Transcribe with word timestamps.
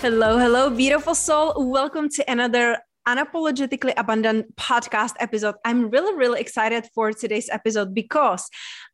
Hello, 0.00 0.38
hello, 0.38 0.70
beautiful 0.70 1.12
soul. 1.12 1.52
Welcome 1.56 2.08
to 2.10 2.30
another 2.30 2.78
Unapologetically 3.08 3.94
Abundant 3.96 4.54
podcast 4.54 5.14
episode. 5.18 5.56
I'm 5.64 5.90
really, 5.90 6.14
really 6.14 6.40
excited 6.40 6.86
for 6.94 7.12
today's 7.12 7.48
episode 7.50 7.94
because 7.94 8.48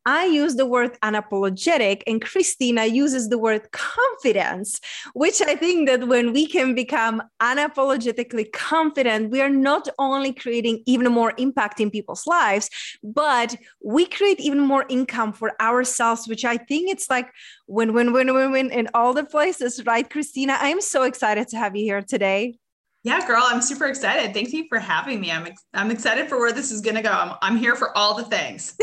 I 0.05 0.25
use 0.25 0.55
the 0.55 0.67
word 0.67 0.97
unapologetic 1.01 2.03
and 2.05 2.21
Christina 2.21 2.85
uses 2.85 3.29
the 3.29 3.39
word 3.39 3.71
confidence, 3.71 4.79
which 5.13 5.41
I 5.41 5.55
think 5.55 5.87
that 5.89 6.07
when 6.07 6.31
we 6.31 6.45
can 6.45 6.75
become 6.75 7.23
unapologetically 7.41 8.51
confident, 8.51 9.31
we 9.31 9.41
are 9.41 9.49
not 9.49 9.89
only 9.97 10.31
creating 10.31 10.83
even 10.85 11.11
more 11.11 11.33
impact 11.37 11.79
in 11.79 11.89
people's 11.89 12.27
lives, 12.27 12.69
but 13.03 13.55
we 13.83 14.05
create 14.05 14.39
even 14.39 14.59
more 14.59 14.85
income 14.89 15.33
for 15.33 15.59
ourselves, 15.59 16.27
which 16.27 16.45
I 16.45 16.57
think 16.57 16.91
it's 16.91 17.09
like 17.09 17.31
win, 17.67 17.93
win, 17.93 18.13
win, 18.13 18.33
win, 18.33 18.51
win 18.51 18.71
in 18.71 18.89
all 18.93 19.13
the 19.13 19.23
places, 19.23 19.83
right, 19.85 20.07
Christina? 20.07 20.57
I 20.61 20.67
am 20.67 20.81
so 20.81 21.03
excited 21.03 21.47
to 21.49 21.57
have 21.57 21.75
you 21.75 21.83
here 21.83 22.01
today. 22.01 22.59
Yeah, 23.05 23.23
girl, 23.27 23.43
I'm 23.45 23.61
super 23.61 23.85
excited. 23.85 24.33
Thank 24.33 24.51
you 24.51 24.65
for 24.67 24.79
having 24.79 25.21
me. 25.21 25.31
I'm 25.31 25.45
ex- 25.45 25.63
I'm 25.75 25.91
excited 25.91 26.27
for 26.27 26.39
where 26.39 26.51
this 26.51 26.71
is 26.71 26.81
going 26.81 26.95
to 26.95 27.03
go. 27.03 27.11
I'm, 27.11 27.35
I'm 27.43 27.55
here 27.55 27.75
for 27.75 27.95
all 27.95 28.15
the 28.15 28.23
things. 28.23 28.75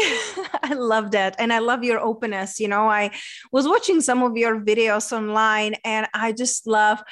I 0.63 0.75
love 0.75 1.11
that. 1.11 1.35
And 1.41 1.53
I 1.53 1.59
love 1.59 1.83
your 1.83 1.99
openness. 1.99 2.61
You 2.61 2.69
know, 2.69 2.89
I 2.89 3.11
was 3.51 3.67
watching 3.67 4.01
some 4.01 4.23
of 4.23 4.37
your 4.37 4.61
videos 4.61 5.11
online 5.11 5.75
and 5.85 6.07
I 6.15 6.31
just 6.31 6.69
love 6.69 7.03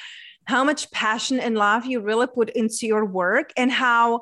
how 0.45 0.63
much 0.63 0.89
passion 0.91 1.41
and 1.41 1.57
love 1.57 1.85
you 1.85 1.99
really 1.99 2.27
put 2.27 2.49
into 2.51 2.87
your 2.87 3.03
work 3.03 3.51
and 3.57 3.73
how 3.73 4.21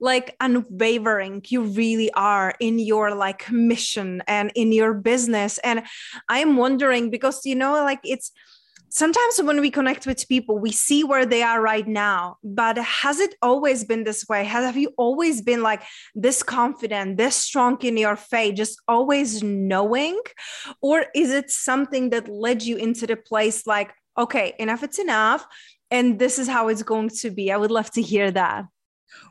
like 0.00 0.34
unwavering 0.40 1.42
you 1.48 1.60
really 1.60 2.10
are 2.12 2.54
in 2.58 2.78
your 2.78 3.14
like 3.14 3.50
mission 3.52 4.22
and 4.26 4.50
in 4.54 4.72
your 4.72 4.94
business 4.94 5.58
and 5.58 5.82
i'm 6.30 6.56
wondering 6.56 7.10
because 7.10 7.44
you 7.44 7.54
know 7.54 7.72
like 7.72 8.00
it's 8.02 8.32
sometimes 8.90 9.40
when 9.42 9.60
we 9.60 9.70
connect 9.70 10.06
with 10.06 10.28
people 10.28 10.58
we 10.58 10.72
see 10.72 11.04
where 11.04 11.24
they 11.24 11.42
are 11.42 11.60
right 11.60 11.86
now 11.86 12.36
but 12.42 12.76
has 12.78 13.20
it 13.20 13.34
always 13.40 13.84
been 13.84 14.04
this 14.04 14.28
way? 14.28 14.44
Have 14.44 14.76
you 14.76 14.92
always 14.98 15.40
been 15.40 15.62
like 15.62 15.82
this 16.14 16.42
confident 16.42 17.16
this 17.16 17.36
strong 17.36 17.80
in 17.82 17.96
your 17.96 18.16
faith 18.16 18.56
just 18.56 18.80
always 18.88 19.42
knowing? 19.42 20.20
Or 20.82 21.06
is 21.14 21.30
it 21.30 21.50
something 21.50 22.10
that 22.10 22.28
led 22.28 22.62
you 22.62 22.76
into 22.76 23.06
the 23.06 23.16
place 23.16 23.66
like 23.66 23.92
okay 24.18 24.54
enough 24.58 24.82
it's 24.82 24.98
enough 24.98 25.46
and 25.90 26.18
this 26.18 26.38
is 26.38 26.48
how 26.48 26.68
it's 26.68 26.82
going 26.82 27.08
to 27.08 27.30
be. 27.30 27.50
I 27.50 27.56
would 27.56 27.70
love 27.70 27.90
to 27.92 28.02
hear 28.02 28.30
that 28.30 28.64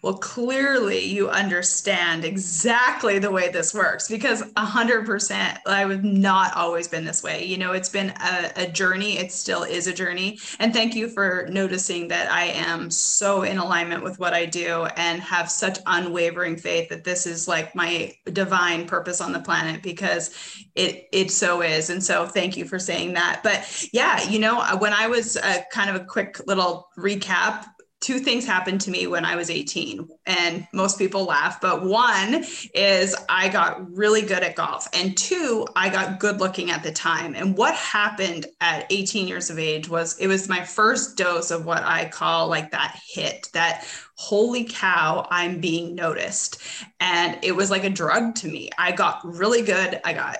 well, 0.02 0.16
clearly 0.16 1.04
you 1.04 1.30
understand 1.30 2.24
exactly 2.24 3.20
the 3.20 3.32
way 3.32 3.50
this 3.50 3.74
works 3.74 4.08
because 4.08 4.42
100% 4.54 5.58
I 5.66 5.80
have 5.80 6.04
not 6.04 6.56
always 6.56 6.88
been 6.88 7.04
this 7.04 7.22
way. 7.22 7.44
You 7.44 7.58
know, 7.58 7.74
it's 7.74 7.90
been 7.90 8.14
a, 8.22 8.52
a, 8.56 8.68
journey. 8.68 9.18
It 9.18 9.32
still 9.32 9.64
is 9.64 9.88
a 9.88 9.94
journey. 9.94 10.40
And 10.60 10.74
thank 10.74 10.96
you 10.96 11.10
for 11.10 11.48
noticing 11.50 12.08
that 12.10 12.32
I 12.32 12.46
am 12.46 12.90
so 12.90 13.42
in 13.42 13.58
alignment 13.58 14.04
with 14.04 14.20
what 14.20 14.34
I 14.34 14.46
do 14.46 14.86
and 14.96 15.22
have 15.22 15.52
such 15.52 15.80
unwavering 15.86 16.56
faith 16.56 16.88
that 16.90 17.04
this 17.04 17.28
is 17.28 17.48
like 17.48 17.76
my 17.76 18.14
divine 18.32 18.86
purpose 18.86 19.20
on 19.20 19.34
the 19.34 19.40
planet 19.40 19.84
because 19.84 20.34
it, 20.76 21.08
it 21.12 21.30
so 21.30 21.62
is. 21.62 21.90
And 21.90 22.02
so 22.02 22.26
thank 22.26 22.56
you 22.56 22.64
for 22.66 22.80
saying 22.80 23.14
that. 23.14 23.42
But 23.44 23.90
yeah, 23.92 24.24
you 24.30 24.40
know, 24.40 24.62
when 24.78 24.94
I 24.94 25.08
was 25.08 25.36
a, 25.36 25.66
kind 25.74 25.90
of 25.90 26.02
a 26.02 26.06
quick 26.06 26.40
little 26.48 26.88
recap, 26.98 27.66
two 28.02 28.20
things 28.20 28.46
happened 28.46 28.82
to 28.82 28.92
me 28.92 29.08
when 29.08 29.26
I 29.26 29.36
was 29.36 29.50
18, 29.50 30.08
and 30.26 30.68
most 30.74 30.98
people 30.98 31.26
laugh. 31.26 31.60
But 31.60 31.84
one 31.84 32.46
is 32.74 33.16
I 33.28 33.50
got 33.50 33.92
really 33.96 34.22
good 34.22 34.44
at 34.44 34.56
golf, 34.56 34.88
and 34.94 35.18
two, 35.18 35.68
I 35.76 35.90
got 35.90 36.20
good 36.20 36.40
looking 36.40 36.72
at 36.72 36.84
the 36.84 36.92
time. 36.92 37.36
And 37.36 37.58
what 37.58 37.76
happened 37.76 38.46
at 38.62 38.86
18 38.90 39.28
years 39.28 39.50
of 39.50 39.60
age 39.60 39.90
was 39.90 40.18
it 40.18 40.28
was 40.28 40.48
my 40.50 40.64
first 40.64 41.18
dose 41.18 41.52
of 41.52 41.66
what 41.66 41.84
I 41.84 42.10
call 42.10 42.48
like 42.48 42.72
that 42.72 43.00
hit, 43.06 43.50
that 43.54 43.86
holy 44.20 44.66
cow, 44.66 45.26
I'm 45.32 45.62
being 45.62 45.96
noticed. 45.96 46.62
And 47.00 47.40
it 47.42 47.54
was 47.54 47.72
like 47.72 47.86
a 47.86 47.90
drug 47.90 48.36
to 48.36 48.50
me. 48.50 48.70
I 48.78 48.92
got 48.92 49.22
really 49.24 49.62
good. 49.62 50.02
I 50.04 50.12
got 50.12 50.40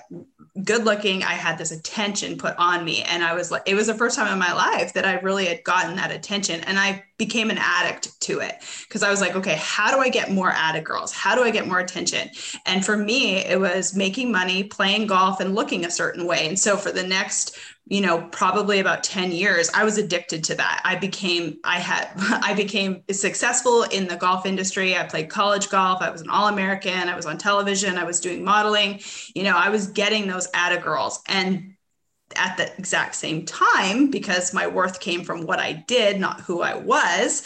good 0.62 0.84
looking. 0.84 1.22
I 1.22 1.32
had 1.32 1.56
this 1.56 1.72
attention 1.72 2.36
put 2.36 2.54
on 2.58 2.84
me. 2.84 3.02
And 3.04 3.24
I 3.24 3.32
was 3.32 3.50
like, 3.50 3.62
it 3.64 3.74
was 3.74 3.86
the 3.86 3.94
first 3.94 4.16
time 4.16 4.30
in 4.30 4.38
my 4.38 4.52
life 4.52 4.92
that 4.92 5.06
I 5.06 5.14
really 5.20 5.46
had 5.46 5.64
gotten 5.64 5.96
that 5.96 6.10
attention. 6.10 6.60
And 6.64 6.78
I 6.78 7.02
became 7.16 7.48
an 7.48 7.56
addict 7.58 8.20
to 8.20 8.40
it 8.40 8.56
because 8.86 9.02
I 9.02 9.08
was 9.08 9.22
like, 9.22 9.34
okay, 9.34 9.56
how 9.58 9.90
do 9.90 9.98
I 9.98 10.10
get 10.10 10.30
more 10.30 10.50
addict 10.50 10.86
girls? 10.86 11.10
How 11.10 11.34
do 11.34 11.42
I 11.42 11.50
get 11.50 11.66
more 11.66 11.80
attention? 11.80 12.28
And 12.66 12.84
for 12.84 12.98
me, 12.98 13.38
it 13.38 13.58
was 13.58 13.96
making 13.96 14.30
money, 14.30 14.62
playing 14.62 15.06
golf, 15.06 15.40
and 15.40 15.54
looking 15.54 15.86
a 15.86 15.90
certain 15.90 16.26
way. 16.26 16.46
And 16.46 16.58
so 16.58 16.76
for 16.76 16.92
the 16.92 17.02
next 17.02 17.56
you 17.90 18.00
know 18.00 18.22
probably 18.32 18.80
about 18.80 19.04
10 19.04 19.32
years 19.32 19.70
i 19.74 19.84
was 19.84 19.98
addicted 19.98 20.42
to 20.44 20.54
that. 20.54 20.80
I 20.84 20.96
became 20.96 21.58
i 21.64 21.78
had 21.78 22.08
i 22.42 22.54
became 22.54 23.02
successful 23.10 23.82
in 23.84 24.08
the 24.08 24.16
golf 24.16 24.46
industry. 24.46 24.96
I 24.96 25.04
played 25.04 25.28
college 25.28 25.68
golf. 25.68 26.00
I 26.00 26.10
was 26.10 26.22
an 26.22 26.30
all-american. 26.30 27.08
I 27.08 27.16
was 27.16 27.26
on 27.26 27.36
television. 27.38 27.98
I 27.98 28.04
was 28.04 28.20
doing 28.20 28.44
modeling. 28.44 29.00
You 29.34 29.42
know 29.44 29.56
i 29.56 29.68
was 29.68 29.88
getting 29.88 30.26
those 30.28 30.48
atta 30.54 30.78
girls. 30.78 31.20
And 31.28 31.74
at 32.36 32.56
the 32.56 32.72
exact 32.78 33.14
same 33.14 33.44
time, 33.44 34.10
because 34.10 34.54
my 34.54 34.66
worth 34.66 35.00
came 35.00 35.24
from 35.24 35.42
what 35.42 35.58
I 35.58 35.72
did, 35.72 36.20
not 36.20 36.40
who 36.40 36.62
I 36.62 36.74
was, 36.74 37.42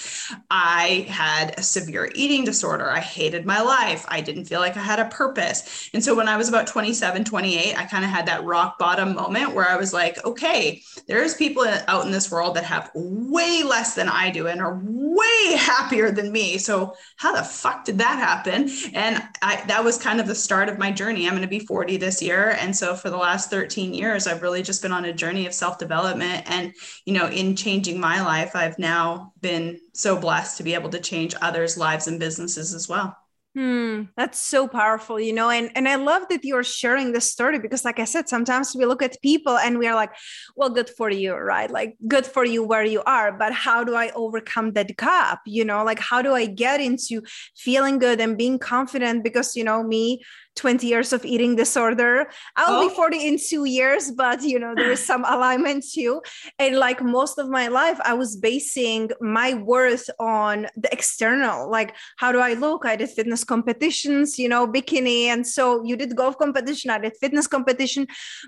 I 0.50 1.06
had 1.08 1.58
a 1.58 1.62
severe 1.62 2.10
eating 2.14 2.44
disorder. 2.44 2.90
I 2.90 3.00
hated 3.00 3.46
my 3.46 3.60
life. 3.60 4.04
I 4.08 4.20
didn't 4.20 4.44
feel 4.44 4.60
like 4.60 4.76
I 4.76 4.82
had 4.82 4.98
a 4.98 5.06
purpose. 5.06 5.90
And 5.94 6.04
so 6.04 6.14
when 6.14 6.28
I 6.28 6.36
was 6.36 6.48
about 6.48 6.66
27, 6.66 7.24
28, 7.24 7.78
I 7.78 7.84
kind 7.84 8.04
of 8.04 8.10
had 8.10 8.26
that 8.26 8.44
rock 8.44 8.78
bottom 8.78 9.14
moment 9.14 9.54
where 9.54 9.68
I 9.68 9.76
was 9.76 9.92
like, 9.92 10.24
okay, 10.24 10.82
there's 11.06 11.34
people 11.34 11.64
out 11.88 12.04
in 12.04 12.12
this 12.12 12.30
world 12.30 12.56
that 12.56 12.64
have 12.64 12.90
way 12.94 13.62
less 13.62 13.94
than 13.94 14.08
I 14.08 14.30
do 14.30 14.46
and 14.46 14.60
are 14.60 14.80
way 14.84 15.56
happier 15.56 16.10
than 16.10 16.32
me. 16.32 16.58
So 16.58 16.94
how 17.16 17.34
the 17.34 17.42
fuck 17.42 17.84
did 17.84 17.98
that 17.98 18.18
happen? 18.18 18.70
And 18.92 19.22
I, 19.42 19.62
that 19.66 19.84
was 19.84 19.98
kind 19.98 20.20
of 20.20 20.26
the 20.26 20.34
start 20.34 20.68
of 20.68 20.78
my 20.78 20.90
journey. 20.90 21.26
I'm 21.26 21.32
going 21.32 21.42
to 21.42 21.48
be 21.48 21.60
40 21.60 21.96
this 21.96 22.22
year. 22.22 22.56
And 22.60 22.74
so 22.74 22.94
for 22.94 23.10
the 23.10 23.16
last 23.16 23.50
13 23.50 23.94
years, 23.94 24.26
I've 24.26 24.42
really 24.42 24.62
just 24.62 24.73
just 24.74 24.82
been 24.82 24.92
on 24.92 25.04
a 25.04 25.12
journey 25.12 25.46
of 25.46 25.54
self 25.54 25.78
development. 25.78 26.42
And, 26.46 26.74
you 27.04 27.14
know, 27.14 27.28
in 27.28 27.54
changing 27.54 28.00
my 28.00 28.20
life, 28.22 28.56
I've 28.56 28.78
now 28.78 29.32
been 29.40 29.78
so 29.92 30.16
blessed 30.16 30.56
to 30.56 30.64
be 30.64 30.74
able 30.74 30.90
to 30.90 31.00
change 31.00 31.34
others' 31.40 31.76
lives 31.76 32.08
and 32.08 32.18
businesses 32.18 32.74
as 32.74 32.88
well. 32.88 33.16
Hmm, 33.54 34.02
that's 34.16 34.40
so 34.40 34.66
powerful, 34.66 35.20
you 35.20 35.32
know, 35.32 35.48
and 35.48 35.70
and 35.76 35.88
I 35.88 35.94
love 35.94 36.24
that 36.28 36.44
you're 36.44 36.64
sharing 36.64 37.12
this 37.12 37.30
story 37.30 37.60
because, 37.60 37.84
like 37.84 38.00
I 38.00 38.04
said, 38.04 38.28
sometimes 38.28 38.74
we 38.74 38.84
look 38.84 39.00
at 39.00 39.22
people 39.22 39.56
and 39.56 39.78
we 39.78 39.86
are 39.86 39.94
like, 39.94 40.10
"Well, 40.56 40.70
good 40.70 40.90
for 40.90 41.08
you, 41.08 41.34
right? 41.34 41.70
Like, 41.70 41.94
good 42.08 42.26
for 42.26 42.44
you 42.44 42.64
where 42.64 42.84
you 42.84 43.00
are." 43.06 43.30
But 43.30 43.52
how 43.52 43.84
do 43.84 43.94
I 43.94 44.10
overcome 44.16 44.72
that 44.72 44.96
gap? 44.96 45.38
You 45.46 45.64
know, 45.64 45.84
like 45.84 46.00
how 46.00 46.20
do 46.20 46.34
I 46.34 46.46
get 46.46 46.80
into 46.80 47.22
feeling 47.56 48.00
good 48.00 48.20
and 48.20 48.36
being 48.36 48.58
confident? 48.58 49.22
Because 49.22 49.54
you 49.54 49.62
know, 49.62 49.84
me, 49.84 50.24
20 50.56 50.86
years 50.86 51.12
of 51.12 51.24
eating 51.24 51.56
disorder. 51.56 52.26
I'll 52.56 52.82
oh. 52.82 52.88
be 52.88 52.94
40 52.94 53.26
in 53.28 53.38
two 53.38 53.64
years, 53.64 54.10
but 54.10 54.42
you 54.42 54.58
know, 54.58 54.74
there 54.74 54.92
is 54.92 55.04
some 55.12 55.24
alignment 55.24 55.84
too. 55.92 56.22
And 56.58 56.76
like 56.76 57.02
most 57.02 57.38
of 57.38 57.48
my 57.48 57.68
life, 57.68 57.98
I 58.04 58.14
was 58.14 58.36
basing 58.36 59.10
my 59.20 59.54
worth 59.54 60.08
on 60.18 60.66
the 60.76 60.92
external. 60.92 61.70
Like, 61.70 61.94
how 62.16 62.32
do 62.32 62.38
I 62.38 62.54
look? 62.54 62.86
I 62.86 62.96
did 62.96 63.10
fitness 63.10 63.44
competitions, 63.44 64.38
you 64.38 64.48
know, 64.48 64.66
bikini. 64.66 65.24
And 65.26 65.46
so 65.46 65.82
you 65.84 65.96
did 65.96 66.16
golf 66.16 66.38
competition, 66.38 66.90
I 66.90 66.98
did 66.98 67.16
fitness 67.20 67.46
competition, 67.46 68.06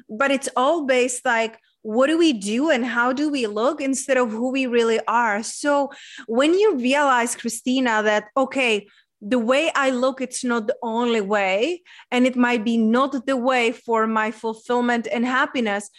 but 0.08 0.30
it's 0.30 0.48
all 0.56 0.86
based 0.86 1.24
like, 1.24 1.58
what 1.86 2.08
do 2.08 2.18
we 2.18 2.32
do 2.32 2.68
and 2.68 2.84
how 2.84 3.12
do 3.12 3.30
we 3.30 3.46
look 3.46 3.80
instead 3.80 4.16
of 4.16 4.32
who 4.32 4.50
we 4.50 4.66
really 4.66 4.98
are 5.06 5.40
so 5.44 5.88
when 6.26 6.52
you 6.52 6.74
realize 6.74 7.36
christina 7.36 8.02
that 8.02 8.24
okay 8.36 8.88
the 9.20 9.38
way 9.38 9.70
I 9.74 9.90
look, 9.90 10.20
it's 10.20 10.44
not 10.44 10.66
the 10.66 10.76
only 10.82 11.20
way, 11.20 11.82
and 12.10 12.26
it 12.26 12.36
might 12.36 12.64
be 12.64 12.76
not 12.76 13.26
the 13.26 13.36
way 13.36 13.72
for 13.72 14.06
my 14.06 14.30
fulfillment 14.30 15.08
and 15.10 15.24
happiness 15.24 15.90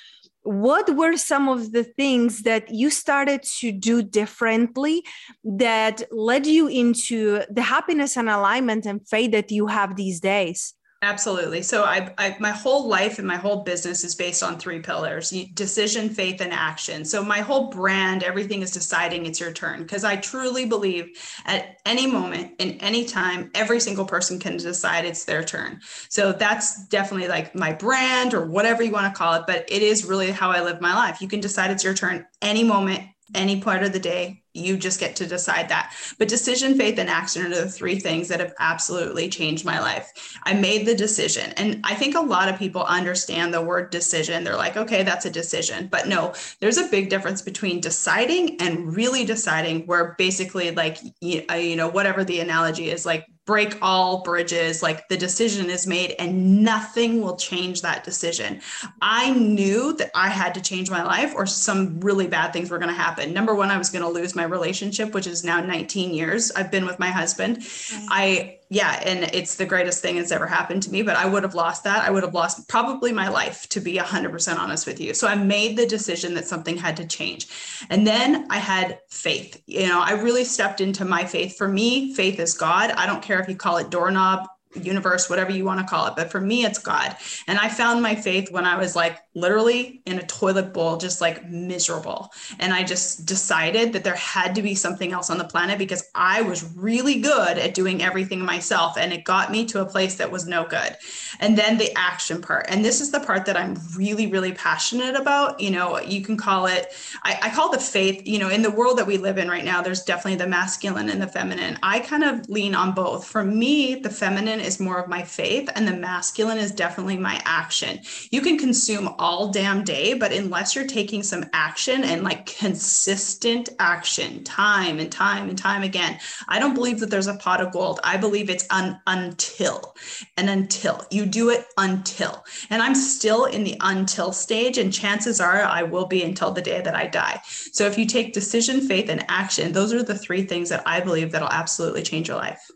what 0.47 0.95
were 0.95 1.17
some 1.17 1.49
of 1.49 1.73
the 1.73 1.83
things 1.83 2.43
that 2.43 2.73
you 2.73 2.89
started 2.89 3.43
to 3.43 3.69
do 3.69 4.01
differently 4.01 5.03
that 5.43 6.03
led 6.09 6.47
you 6.47 6.67
into 6.67 7.41
the 7.49 7.61
happiness 7.61 8.15
and 8.15 8.29
alignment 8.29 8.85
and 8.85 9.05
faith 9.09 9.31
that 9.31 9.51
you 9.51 9.67
have 9.67 9.97
these 9.97 10.21
days? 10.21 10.73
Absolutely. 11.03 11.61
So 11.61 11.83
I, 11.83 12.11
I, 12.17 12.35
my 12.39 12.49
whole 12.49 12.87
life 12.87 13.19
and 13.19 13.27
my 13.27 13.35
whole 13.35 13.57
business 13.61 14.03
is 14.03 14.15
based 14.15 14.41
on 14.41 14.57
three 14.57 14.79
pillars: 14.79 15.29
decision, 15.53 16.09
faith, 16.09 16.41
and 16.41 16.51
action. 16.51 17.05
So 17.05 17.23
my 17.23 17.41
whole 17.41 17.69
brand, 17.69 18.23
everything 18.23 18.63
is 18.63 18.71
deciding 18.71 19.27
it's 19.27 19.39
your 19.39 19.51
turn 19.51 19.83
because 19.83 20.03
I 20.03 20.15
truly 20.15 20.65
believe 20.65 21.09
at 21.45 21.77
any 21.85 22.07
moment 22.07 22.53
in 22.57 22.71
any 22.79 23.05
time, 23.05 23.51
every 23.53 23.79
single 23.79 24.05
person 24.05 24.39
can 24.39 24.57
decide 24.57 25.05
it's 25.05 25.23
their 25.25 25.43
turn. 25.43 25.81
So 26.09 26.31
that's 26.33 26.87
definitely 26.87 27.27
like 27.27 27.53
my 27.53 27.73
brand 27.73 28.33
or 28.33 28.47
whatever 28.47 28.81
you 28.81 28.91
want 28.91 29.13
to 29.13 29.17
call 29.17 29.35
it, 29.35 29.43
but 29.45 29.71
it 29.71 29.83
is 29.83 30.03
really 30.03 30.31
how 30.31 30.49
I 30.49 30.63
live 30.63 30.81
my 30.81 30.95
life. 30.95 31.21
You 31.21 31.27
can 31.27 31.41
decide 31.41 31.69
it's 31.69 31.83
your 31.83 31.93
turn 31.93 32.25
any 32.41 32.63
moment, 32.63 33.01
any 33.35 33.61
part 33.61 33.83
of 33.83 33.93
the 33.93 33.99
day, 33.99 34.41
you 34.57 34.77
just 34.77 34.99
get 34.99 35.15
to 35.17 35.27
decide 35.27 35.69
that. 35.69 35.93
But 36.17 36.27
decision, 36.27 36.77
faith, 36.77 36.97
and 36.97 37.09
action 37.09 37.45
are 37.45 37.49
the 37.49 37.69
three 37.69 37.99
things 37.99 38.27
that 38.27 38.39
have 38.39 38.53
absolutely 38.59 39.29
changed 39.29 39.65
my 39.65 39.79
life. 39.79 40.11
I 40.43 40.53
made 40.53 40.85
the 40.85 40.95
decision. 40.95 41.51
And 41.57 41.81
I 41.83 41.95
think 41.95 42.15
a 42.15 42.21
lot 42.21 42.49
of 42.49 42.59
people 42.59 42.83
understand 42.83 43.53
the 43.53 43.61
word 43.61 43.89
decision. 43.89 44.43
They're 44.43 44.55
like, 44.55 44.77
okay, 44.77 45.03
that's 45.03 45.25
a 45.25 45.29
decision. 45.29 45.87
But 45.87 46.07
no, 46.07 46.33
there's 46.59 46.77
a 46.77 46.87
big 46.87 47.09
difference 47.09 47.41
between 47.41 47.79
deciding 47.79 48.59
and 48.61 48.95
really 48.95 49.25
deciding, 49.25 49.85
where 49.85 50.15
basically, 50.17 50.71
like, 50.71 50.97
uh, 51.23 51.55
you 51.55 51.75
know, 51.75 51.89
whatever 51.89 52.23
the 52.23 52.39
analogy 52.39 52.89
is, 52.89 53.05
like 53.05 53.25
break 53.47 53.77
all 53.81 54.21
bridges 54.23 54.83
like 54.83 55.07
the 55.07 55.17
decision 55.17 55.69
is 55.69 55.87
made 55.87 56.13
and 56.19 56.61
nothing 56.63 57.21
will 57.21 57.37
change 57.37 57.81
that 57.81 58.03
decision 58.03 58.61
i 59.01 59.31
knew 59.31 59.93
that 59.93 60.11
i 60.13 60.27
had 60.27 60.53
to 60.53 60.61
change 60.61 60.91
my 60.91 61.01
life 61.01 61.33
or 61.33 61.45
some 61.45 61.99
really 62.01 62.27
bad 62.27 62.51
things 62.51 62.69
were 62.69 62.77
going 62.77 62.93
to 62.93 63.01
happen 63.01 63.33
number 63.33 63.55
one 63.55 63.71
i 63.71 63.77
was 63.77 63.89
going 63.89 64.03
to 64.03 64.09
lose 64.09 64.35
my 64.35 64.43
relationship 64.47 65.13
which 65.13 65.27
is 65.27 65.43
now 65.43 65.59
19 65.59 66.13
years 66.13 66.51
i've 66.51 66.71
been 66.71 66.85
with 66.85 66.99
my 66.99 67.09
husband 67.09 67.57
mm-hmm. 67.57 68.07
i 68.09 68.57
yeah, 68.69 69.01
and 69.05 69.29
it's 69.33 69.55
the 69.55 69.65
greatest 69.65 70.01
thing 70.01 70.17
that's 70.17 70.31
ever 70.31 70.45
happened 70.45 70.83
to 70.83 70.91
me. 70.91 71.01
But 71.01 71.15
I 71.15 71.25
would 71.25 71.43
have 71.43 71.55
lost 71.55 71.85
that. 71.85 72.03
I 72.03 72.11
would 72.11 72.23
have 72.23 72.33
lost 72.33 72.67
probably 72.67 73.13
my 73.13 73.29
life, 73.29 73.67
to 73.69 73.79
be 73.79 73.95
100% 73.95 74.57
honest 74.57 74.85
with 74.85 74.99
you. 74.99 75.13
So 75.13 75.27
I 75.27 75.35
made 75.35 75.77
the 75.77 75.85
decision 75.85 76.33
that 76.33 76.47
something 76.47 76.75
had 76.75 76.97
to 76.97 77.07
change. 77.07 77.47
And 77.89 78.05
then 78.05 78.47
I 78.49 78.57
had 78.57 78.99
faith. 79.09 79.61
You 79.67 79.87
know, 79.87 80.01
I 80.01 80.13
really 80.13 80.43
stepped 80.43 80.81
into 80.81 81.05
my 81.05 81.23
faith. 81.23 81.57
For 81.57 81.67
me, 81.67 82.13
faith 82.13 82.39
is 82.39 82.53
God. 82.53 82.91
I 82.91 83.05
don't 83.05 83.23
care 83.23 83.39
if 83.39 83.47
you 83.47 83.55
call 83.55 83.77
it 83.77 83.89
doorknob, 83.89 84.47
universe, 84.75 85.29
whatever 85.29 85.51
you 85.51 85.63
want 85.63 85.79
to 85.79 85.85
call 85.85 86.07
it. 86.07 86.15
But 86.17 86.29
for 86.29 86.41
me, 86.41 86.65
it's 86.65 86.79
God. 86.79 87.15
And 87.47 87.57
I 87.57 87.69
found 87.69 88.01
my 88.01 88.15
faith 88.15 88.51
when 88.51 88.65
I 88.65 88.77
was 88.77 88.97
like 88.97 89.17
literally 89.37 90.01
in 90.05 90.17
a 90.17 90.25
toilet 90.25 90.73
bowl, 90.73 90.97
just 90.97 91.21
like 91.21 91.47
miserable. 91.47 92.31
And 92.59 92.73
I 92.73 92.83
just 92.83 93.25
decided 93.27 93.93
that 93.93 94.03
there 94.03 94.15
had 94.15 94.55
to 94.55 94.63
be 94.63 94.73
something 94.73 95.11
else 95.11 95.29
on 95.29 95.37
the 95.37 95.43
planet 95.43 95.77
because 95.77 96.09
I 96.15 96.41
was 96.41 96.75
really 96.75 97.21
good 97.21 97.59
at 97.59 97.75
doing 97.75 98.01
everything 98.01 98.39
myself. 98.39 98.97
And 98.97 99.13
it 99.13 99.23
got 99.23 99.51
me 99.51 99.65
to 99.67 99.81
a 99.81 99.85
place 99.85 100.15
that 100.15 100.31
was 100.31 100.47
no 100.47 100.65
good. 100.65 100.97
And 101.39 101.55
then 101.57 101.77
the 101.77 101.95
action 101.95 102.41
part. 102.41 102.65
And 102.67 102.83
this 102.83 102.99
is 102.99 103.11
the 103.11 103.19
part 103.19 103.45
that 103.45 103.55
I'm 103.55 103.77
really, 103.95 104.25
really 104.25 104.53
passionate 104.53 105.15
about. 105.15 105.59
You 105.59 105.69
know, 105.69 105.99
you 105.99 106.21
can 106.21 106.35
call 106.35 106.65
it, 106.65 106.93
I, 107.23 107.39
I 107.43 107.49
call 107.51 107.71
the 107.71 107.77
faith, 107.77 108.25
you 108.25 108.39
know, 108.39 108.49
in 108.49 108.63
the 108.63 108.71
world 108.71 108.97
that 108.97 109.05
we 109.05 109.19
live 109.19 109.37
in 109.37 109.49
right 109.49 109.65
now, 109.65 109.83
there's 109.83 110.03
definitely 110.03 110.37
the 110.37 110.47
masculine 110.47 111.09
and 111.09 111.21
the 111.21 111.27
feminine. 111.27 111.77
I 111.83 111.99
kind 111.99 112.23
of 112.23 112.49
lean 112.49 112.73
on 112.73 112.93
both. 112.93 113.27
For 113.27 113.43
me, 113.43 113.95
the 113.95 114.09
feminine 114.09 114.59
is 114.59 114.79
more 114.79 114.99
of 114.99 115.07
my 115.07 115.21
faith, 115.21 115.69
and 115.75 115.87
the 115.87 115.93
masculine 115.93 116.57
is 116.57 116.71
definitely 116.71 117.17
my 117.17 117.39
action. 117.45 117.99
You 118.31 118.41
can 118.41 118.57
consume 118.57 119.13
all 119.19 119.26
damn 119.51 119.83
day, 119.83 120.13
but 120.13 120.31
unless 120.31 120.73
you're 120.73 120.87
taking 120.87 121.21
some 121.21 121.45
action 121.53 122.03
and 122.03 122.23
like 122.23 122.45
consistent 122.45 123.69
action, 123.77 124.43
time 124.43 124.99
and 124.99 125.11
time 125.11 125.49
and 125.49 125.57
time 125.57 125.83
again, 125.83 126.17
I 126.47 126.59
don't 126.59 126.73
believe 126.73 126.99
that 127.01 127.09
there's 127.09 127.27
a 127.27 127.35
pot 127.35 127.59
of 127.59 127.71
gold. 127.71 127.99
I 128.03 128.17
believe 128.17 128.49
it's 128.49 128.65
un- 128.69 128.99
until 129.05 129.95
and 130.37 130.49
until 130.49 131.05
you 131.11 131.25
do 131.25 131.49
it 131.49 131.65
until. 131.77 132.45
And 132.69 132.81
I'm 132.81 132.95
still 132.95 133.45
in 133.45 133.63
the 133.63 133.75
until 133.81 134.31
stage, 134.31 134.77
and 134.77 134.93
chances 134.93 135.41
are 135.41 135.61
I 135.61 135.83
will 135.83 136.05
be 136.05 136.23
until 136.23 136.51
the 136.51 136.61
day 136.61 136.81
that 136.81 136.95
I 136.95 137.07
die. 137.07 137.41
So 137.45 137.85
if 137.85 137.97
you 137.97 138.05
take 138.05 138.33
decision, 138.33 138.87
faith, 138.87 139.09
and 139.09 139.25
action, 139.27 139.73
those 139.73 139.93
are 139.93 140.03
the 140.03 140.17
three 140.17 140.43
things 140.43 140.69
that 140.69 140.83
I 140.85 141.01
believe 141.01 141.31
that'll 141.31 141.49
absolutely 141.49 142.03
change 142.03 142.29
your 142.29 142.37
life. 142.37 142.71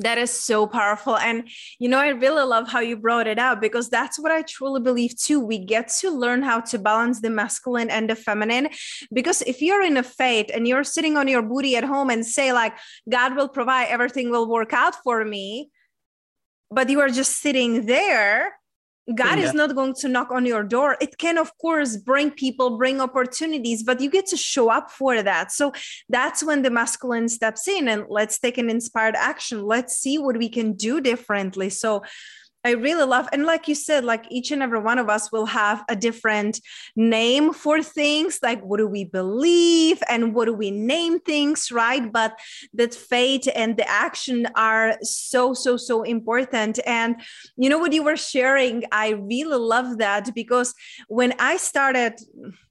That 0.00 0.16
is 0.16 0.30
so 0.30 0.68
powerful. 0.68 1.16
And, 1.16 1.48
you 1.80 1.88
know, 1.88 1.98
I 1.98 2.08
really 2.08 2.44
love 2.44 2.68
how 2.68 2.78
you 2.78 2.96
brought 2.96 3.26
it 3.26 3.38
out 3.38 3.60
because 3.60 3.90
that's 3.90 4.18
what 4.18 4.30
I 4.30 4.42
truly 4.42 4.80
believe 4.80 5.16
too. 5.18 5.40
We 5.40 5.58
get 5.58 5.88
to 6.00 6.10
learn 6.10 6.42
how 6.42 6.60
to 6.60 6.78
balance 6.78 7.20
the 7.20 7.30
masculine 7.30 7.90
and 7.90 8.08
the 8.08 8.14
feminine. 8.14 8.68
Because 9.12 9.42
if 9.42 9.60
you're 9.60 9.82
in 9.82 9.96
a 9.96 10.04
faith 10.04 10.50
and 10.54 10.68
you're 10.68 10.84
sitting 10.84 11.16
on 11.16 11.26
your 11.26 11.42
booty 11.42 11.74
at 11.74 11.82
home 11.82 12.10
and 12.10 12.24
say, 12.24 12.52
like, 12.52 12.74
God 13.08 13.34
will 13.34 13.48
provide, 13.48 13.88
everything 13.88 14.30
will 14.30 14.48
work 14.48 14.72
out 14.72 14.94
for 15.02 15.24
me, 15.24 15.70
but 16.70 16.88
you 16.90 17.00
are 17.00 17.08
just 17.08 17.40
sitting 17.40 17.86
there, 17.86 18.57
God 19.14 19.38
is 19.38 19.54
not 19.54 19.74
going 19.74 19.94
to 19.94 20.08
knock 20.08 20.30
on 20.30 20.44
your 20.44 20.62
door. 20.62 20.96
It 21.00 21.16
can, 21.18 21.38
of 21.38 21.56
course, 21.58 21.96
bring 21.96 22.30
people, 22.30 22.76
bring 22.76 23.00
opportunities, 23.00 23.82
but 23.82 24.00
you 24.00 24.10
get 24.10 24.26
to 24.26 24.36
show 24.36 24.70
up 24.70 24.90
for 24.90 25.22
that. 25.22 25.50
So 25.50 25.72
that's 26.08 26.42
when 26.42 26.62
the 26.62 26.70
masculine 26.70 27.28
steps 27.28 27.66
in 27.68 27.88
and 27.88 28.04
let's 28.08 28.38
take 28.38 28.58
an 28.58 28.68
inspired 28.68 29.16
action. 29.16 29.64
Let's 29.64 29.96
see 29.96 30.18
what 30.18 30.36
we 30.36 30.48
can 30.48 30.74
do 30.74 31.00
differently. 31.00 31.70
So 31.70 32.02
I 32.68 32.72
really 32.72 33.04
love, 33.04 33.30
and 33.32 33.46
like 33.46 33.66
you 33.66 33.74
said, 33.74 34.04
like 34.04 34.26
each 34.30 34.50
and 34.50 34.62
every 34.62 34.80
one 34.80 34.98
of 34.98 35.08
us 35.08 35.32
will 35.32 35.46
have 35.46 35.82
a 35.88 35.96
different 35.96 36.60
name 36.96 37.54
for 37.54 37.82
things. 37.82 38.40
Like, 38.42 38.60
what 38.62 38.76
do 38.76 38.86
we 38.86 39.04
believe 39.04 40.02
and 40.06 40.34
what 40.34 40.44
do 40.44 40.52
we 40.52 40.70
name 40.70 41.18
things, 41.20 41.72
right? 41.72 42.12
But 42.12 42.38
that 42.74 42.94
fate 42.94 43.48
and 43.54 43.78
the 43.78 43.88
action 43.88 44.48
are 44.54 44.98
so, 45.00 45.54
so, 45.54 45.78
so 45.78 46.02
important. 46.02 46.78
And 46.84 47.16
you 47.56 47.70
know 47.70 47.78
what 47.78 47.94
you 47.94 48.02
were 48.02 48.18
sharing? 48.18 48.84
I 48.92 49.10
really 49.10 49.56
love 49.56 49.96
that 49.98 50.34
because 50.34 50.74
when 51.08 51.32
I 51.38 51.56
started, 51.56 52.20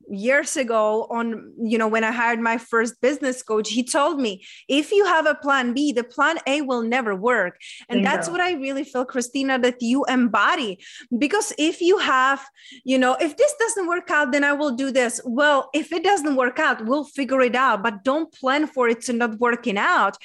years 0.09 0.55
ago 0.55 1.07
on 1.09 1.53
you 1.61 1.77
know 1.77 1.87
when 1.87 2.03
i 2.03 2.11
hired 2.11 2.39
my 2.39 2.57
first 2.57 2.99
business 3.01 3.43
coach 3.43 3.69
he 3.69 3.83
told 3.83 4.19
me 4.19 4.43
if 4.67 4.91
you 4.91 5.05
have 5.05 5.25
a 5.25 5.35
plan 5.35 5.73
b 5.73 5.91
the 5.91 6.03
plan 6.03 6.37
a 6.47 6.61
will 6.61 6.81
never 6.81 7.15
work. 7.15 7.59
And 7.89 7.97
Bingo. 7.97 8.09
that's 8.09 8.29
what 8.29 8.39
i 8.39 8.53
really 8.53 8.83
feel 8.83 9.05
christina 9.05 9.59
that 9.59 9.81
you 9.81 10.05
embody. 10.05 10.79
Because 11.17 11.53
if 11.57 11.81
you 11.81 11.97
have 11.97 12.45
you 12.83 12.97
know 12.97 13.15
if 13.19 13.35
this 13.37 13.53
doesn't 13.59 13.87
work 13.87 14.09
out 14.09 14.31
then 14.31 14.43
i 14.43 14.53
will 14.53 14.71
do 14.71 14.91
this. 14.91 15.19
Well 15.25 15.69
if 15.73 15.91
it 15.91 16.03
doesn't 16.03 16.35
work 16.35 16.59
out 16.59 16.85
we'll 16.85 17.05
figure 17.05 17.41
it 17.41 17.55
out 17.55 17.83
but 17.83 18.03
don't 18.03 18.31
plan 18.31 18.67
for 18.67 18.87
it 18.87 19.01
to 19.01 19.13
not 19.13 19.39
working 19.39 19.77
out. 19.77 20.17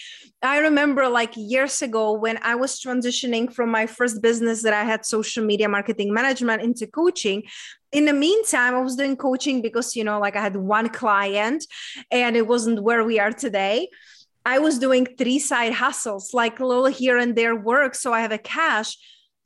I 0.42 0.58
remember 0.58 1.08
like 1.08 1.32
years 1.36 1.82
ago 1.82 2.12
when 2.12 2.38
i 2.42 2.54
was 2.54 2.80
transitioning 2.80 3.52
from 3.52 3.70
my 3.70 3.86
first 3.86 4.22
business 4.22 4.62
that 4.62 4.74
i 4.74 4.84
had 4.84 5.04
social 5.04 5.44
media 5.44 5.68
marketing 5.68 6.12
management 6.12 6.62
into 6.62 6.86
coaching 6.86 7.42
in 7.92 8.06
the 8.06 8.12
meantime, 8.12 8.74
I 8.74 8.80
was 8.80 8.96
doing 8.96 9.16
coaching 9.16 9.60
because, 9.60 9.94
you 9.94 10.02
know, 10.02 10.18
like 10.18 10.34
I 10.34 10.40
had 10.40 10.56
one 10.56 10.88
client 10.88 11.66
and 12.10 12.36
it 12.36 12.46
wasn't 12.46 12.82
where 12.82 13.04
we 13.04 13.20
are 13.20 13.32
today. 13.32 13.88
I 14.44 14.58
was 14.58 14.78
doing 14.78 15.06
three 15.18 15.38
side 15.38 15.74
hustles, 15.74 16.34
like 16.34 16.58
a 16.58 16.66
little 16.66 16.86
here 16.86 17.18
and 17.18 17.36
there 17.36 17.54
work. 17.54 17.94
So 17.94 18.12
I 18.12 18.20
have 18.20 18.32
a 18.32 18.38
cash. 18.38 18.96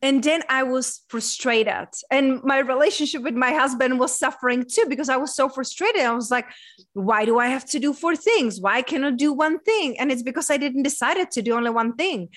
And 0.03 0.23
then 0.23 0.43
I 0.49 0.63
was 0.63 1.03
frustrated. 1.09 1.89
And 2.11 2.43
my 2.45 2.59
relationship 2.59 3.23
with 3.23 3.35
my 3.35 3.53
husband 3.53 3.99
was 3.99 4.17
suffering 4.17 4.65
too 4.71 4.85
because 4.89 5.09
I 5.09 5.17
was 5.17 5.35
so 5.35 5.49
frustrated. 5.49 6.03
I 6.03 6.13
was 6.13 6.31
like, 6.31 6.47
why 6.93 7.25
do 7.25 7.39
I 7.39 7.49
have 7.49 7.65
to 7.71 7.79
do 7.79 7.93
four 7.93 8.15
things? 8.15 8.61
Why 8.61 8.83
can 8.83 9.05
I 9.05 9.11
do 9.11 9.33
one 9.33 9.59
thing? 9.61 9.99
And 9.99 10.13
it's 10.13 10.23
because 10.23 10.51
I 10.51 10.59
didn't 10.59 10.83
decide 10.83 11.31
to 11.31 11.43
do 11.43 11.55
only 11.55 11.71
one 11.71 11.97
thing. 11.97 12.29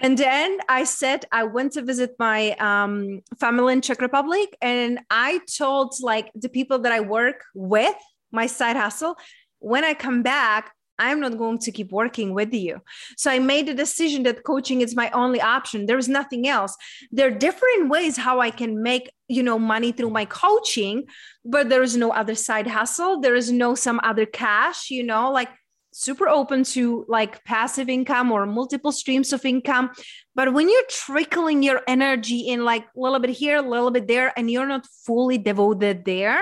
And 0.00 0.16
then 0.16 0.58
I 0.68 0.84
said 0.84 1.24
I 1.32 1.44
went 1.44 1.72
to 1.72 1.82
visit 1.82 2.14
my 2.18 2.52
um, 2.52 3.20
family 3.40 3.72
in 3.72 3.80
Czech 3.80 4.00
Republic, 4.00 4.56
and 4.60 5.00
I 5.10 5.40
told 5.56 5.94
like 6.00 6.30
the 6.34 6.48
people 6.48 6.78
that 6.80 6.92
I 6.92 7.00
work 7.00 7.44
with, 7.54 7.96
my 8.30 8.46
side 8.46 8.76
hustle, 8.76 9.16
when 9.58 9.84
I 9.84 9.94
come 9.94 10.22
back, 10.22 10.72
I'm 10.98 11.20
not 11.20 11.38
going 11.38 11.58
to 11.58 11.70
keep 11.70 11.92
working 11.92 12.34
with 12.34 12.52
you. 12.52 12.80
So 13.16 13.30
I 13.30 13.38
made 13.38 13.68
a 13.68 13.74
decision 13.74 14.24
that 14.24 14.42
coaching 14.42 14.80
is 14.80 14.96
my 14.96 15.10
only 15.10 15.40
option. 15.40 15.86
There 15.86 15.98
is 15.98 16.08
nothing 16.08 16.48
else. 16.48 16.76
There 17.12 17.28
are 17.28 17.30
different 17.30 17.88
ways 17.88 18.16
how 18.16 18.40
I 18.40 18.50
can 18.50 18.82
make, 18.82 19.10
you 19.28 19.42
know, 19.42 19.58
money 19.58 19.92
through 19.92 20.10
my 20.10 20.24
coaching, 20.24 21.04
but 21.44 21.68
there 21.68 21.82
is 21.82 21.96
no 21.96 22.10
other 22.10 22.34
side 22.34 22.66
hustle. 22.66 23.20
There 23.20 23.36
is 23.36 23.52
no 23.52 23.74
some 23.74 24.00
other 24.02 24.26
cash, 24.26 24.90
you 24.90 25.04
know, 25.04 25.30
like 25.30 25.50
super 25.98 26.28
open 26.28 26.62
to 26.62 27.04
like 27.08 27.44
passive 27.44 27.88
income 27.88 28.30
or 28.30 28.46
multiple 28.46 28.92
streams 28.92 29.32
of 29.32 29.44
income. 29.44 29.90
But 30.34 30.52
when 30.52 30.68
you're 30.68 30.88
trickling 30.88 31.64
your 31.64 31.82
energy 31.88 32.48
in 32.48 32.64
like 32.64 32.84
a 32.84 33.00
little 33.00 33.18
bit 33.18 33.30
here, 33.30 33.56
a 33.56 33.62
little 33.62 33.90
bit 33.90 34.06
there, 34.06 34.32
and 34.36 34.48
you're 34.48 34.66
not 34.66 34.86
fully 35.04 35.38
devoted 35.38 36.04
there, 36.04 36.40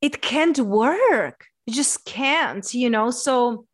it 0.00 0.22
can't 0.22 0.58
work. 0.60 1.46
It 1.66 1.74
just 1.74 2.04
can't, 2.04 2.72
you 2.72 2.90
know? 2.90 3.10
So 3.10 3.66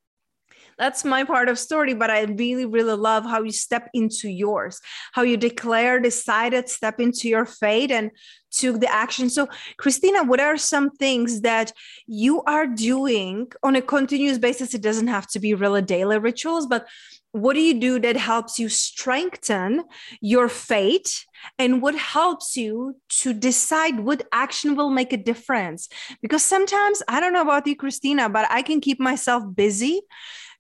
that's 0.78 1.04
my 1.04 1.24
part 1.24 1.50
of 1.50 1.58
story 1.58 1.92
but 1.92 2.10
i 2.10 2.22
really 2.22 2.64
really 2.64 2.94
love 2.94 3.24
how 3.24 3.42
you 3.42 3.52
step 3.52 3.90
into 3.92 4.30
yours 4.30 4.80
how 5.12 5.20
you 5.20 5.36
declare 5.36 6.00
decided 6.00 6.70
step 6.70 6.98
into 6.98 7.28
your 7.28 7.44
fate 7.44 7.90
and 7.90 8.10
took 8.50 8.80
the 8.80 8.92
action. 8.92 9.30
So 9.30 9.48
christina 9.76 10.24
what 10.24 10.40
are 10.40 10.56
some 10.56 10.90
things 10.90 11.40
that 11.42 11.72
you 12.06 12.42
are 12.42 12.66
doing 12.66 13.50
on 13.62 13.76
a 13.76 13.82
continuous 13.82 14.38
basis? 14.38 14.74
It 14.74 14.82
doesn't 14.82 15.08
have 15.08 15.26
to 15.28 15.40
be 15.40 15.54
really 15.54 15.82
daily 15.82 16.18
rituals 16.18 16.66
but 16.66 16.86
what 17.32 17.54
do 17.54 17.60
you 17.60 17.78
do 17.78 18.00
that 18.00 18.16
helps 18.16 18.58
you 18.58 18.68
strengthen 18.68 19.84
your 20.20 20.48
fate 20.48 21.24
and 21.60 21.80
what 21.80 21.94
helps 21.94 22.56
you 22.56 22.96
to 23.08 23.32
decide 23.32 24.00
what 24.00 24.26
action 24.32 24.74
will 24.74 24.90
make 24.90 25.12
a 25.12 25.16
difference? 25.16 25.88
Because 26.22 26.42
sometimes 26.42 27.02
i 27.08 27.20
don't 27.20 27.32
know 27.32 27.42
about 27.42 27.66
you 27.66 27.76
christina 27.76 28.28
but 28.28 28.46
i 28.50 28.62
can 28.62 28.80
keep 28.80 29.00
myself 29.00 29.44
busy 29.54 30.00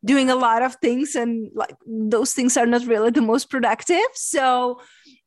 doing 0.04 0.30
a 0.30 0.34
lot 0.34 0.62
of 0.62 0.76
things 0.76 1.14
and 1.14 1.50
like 1.54 1.74
those 1.86 2.32
things 2.32 2.56
are 2.56 2.66
not 2.66 2.86
really 2.86 3.10
the 3.10 3.20
most 3.20 3.50
productive. 3.50 3.98
So 4.14 4.80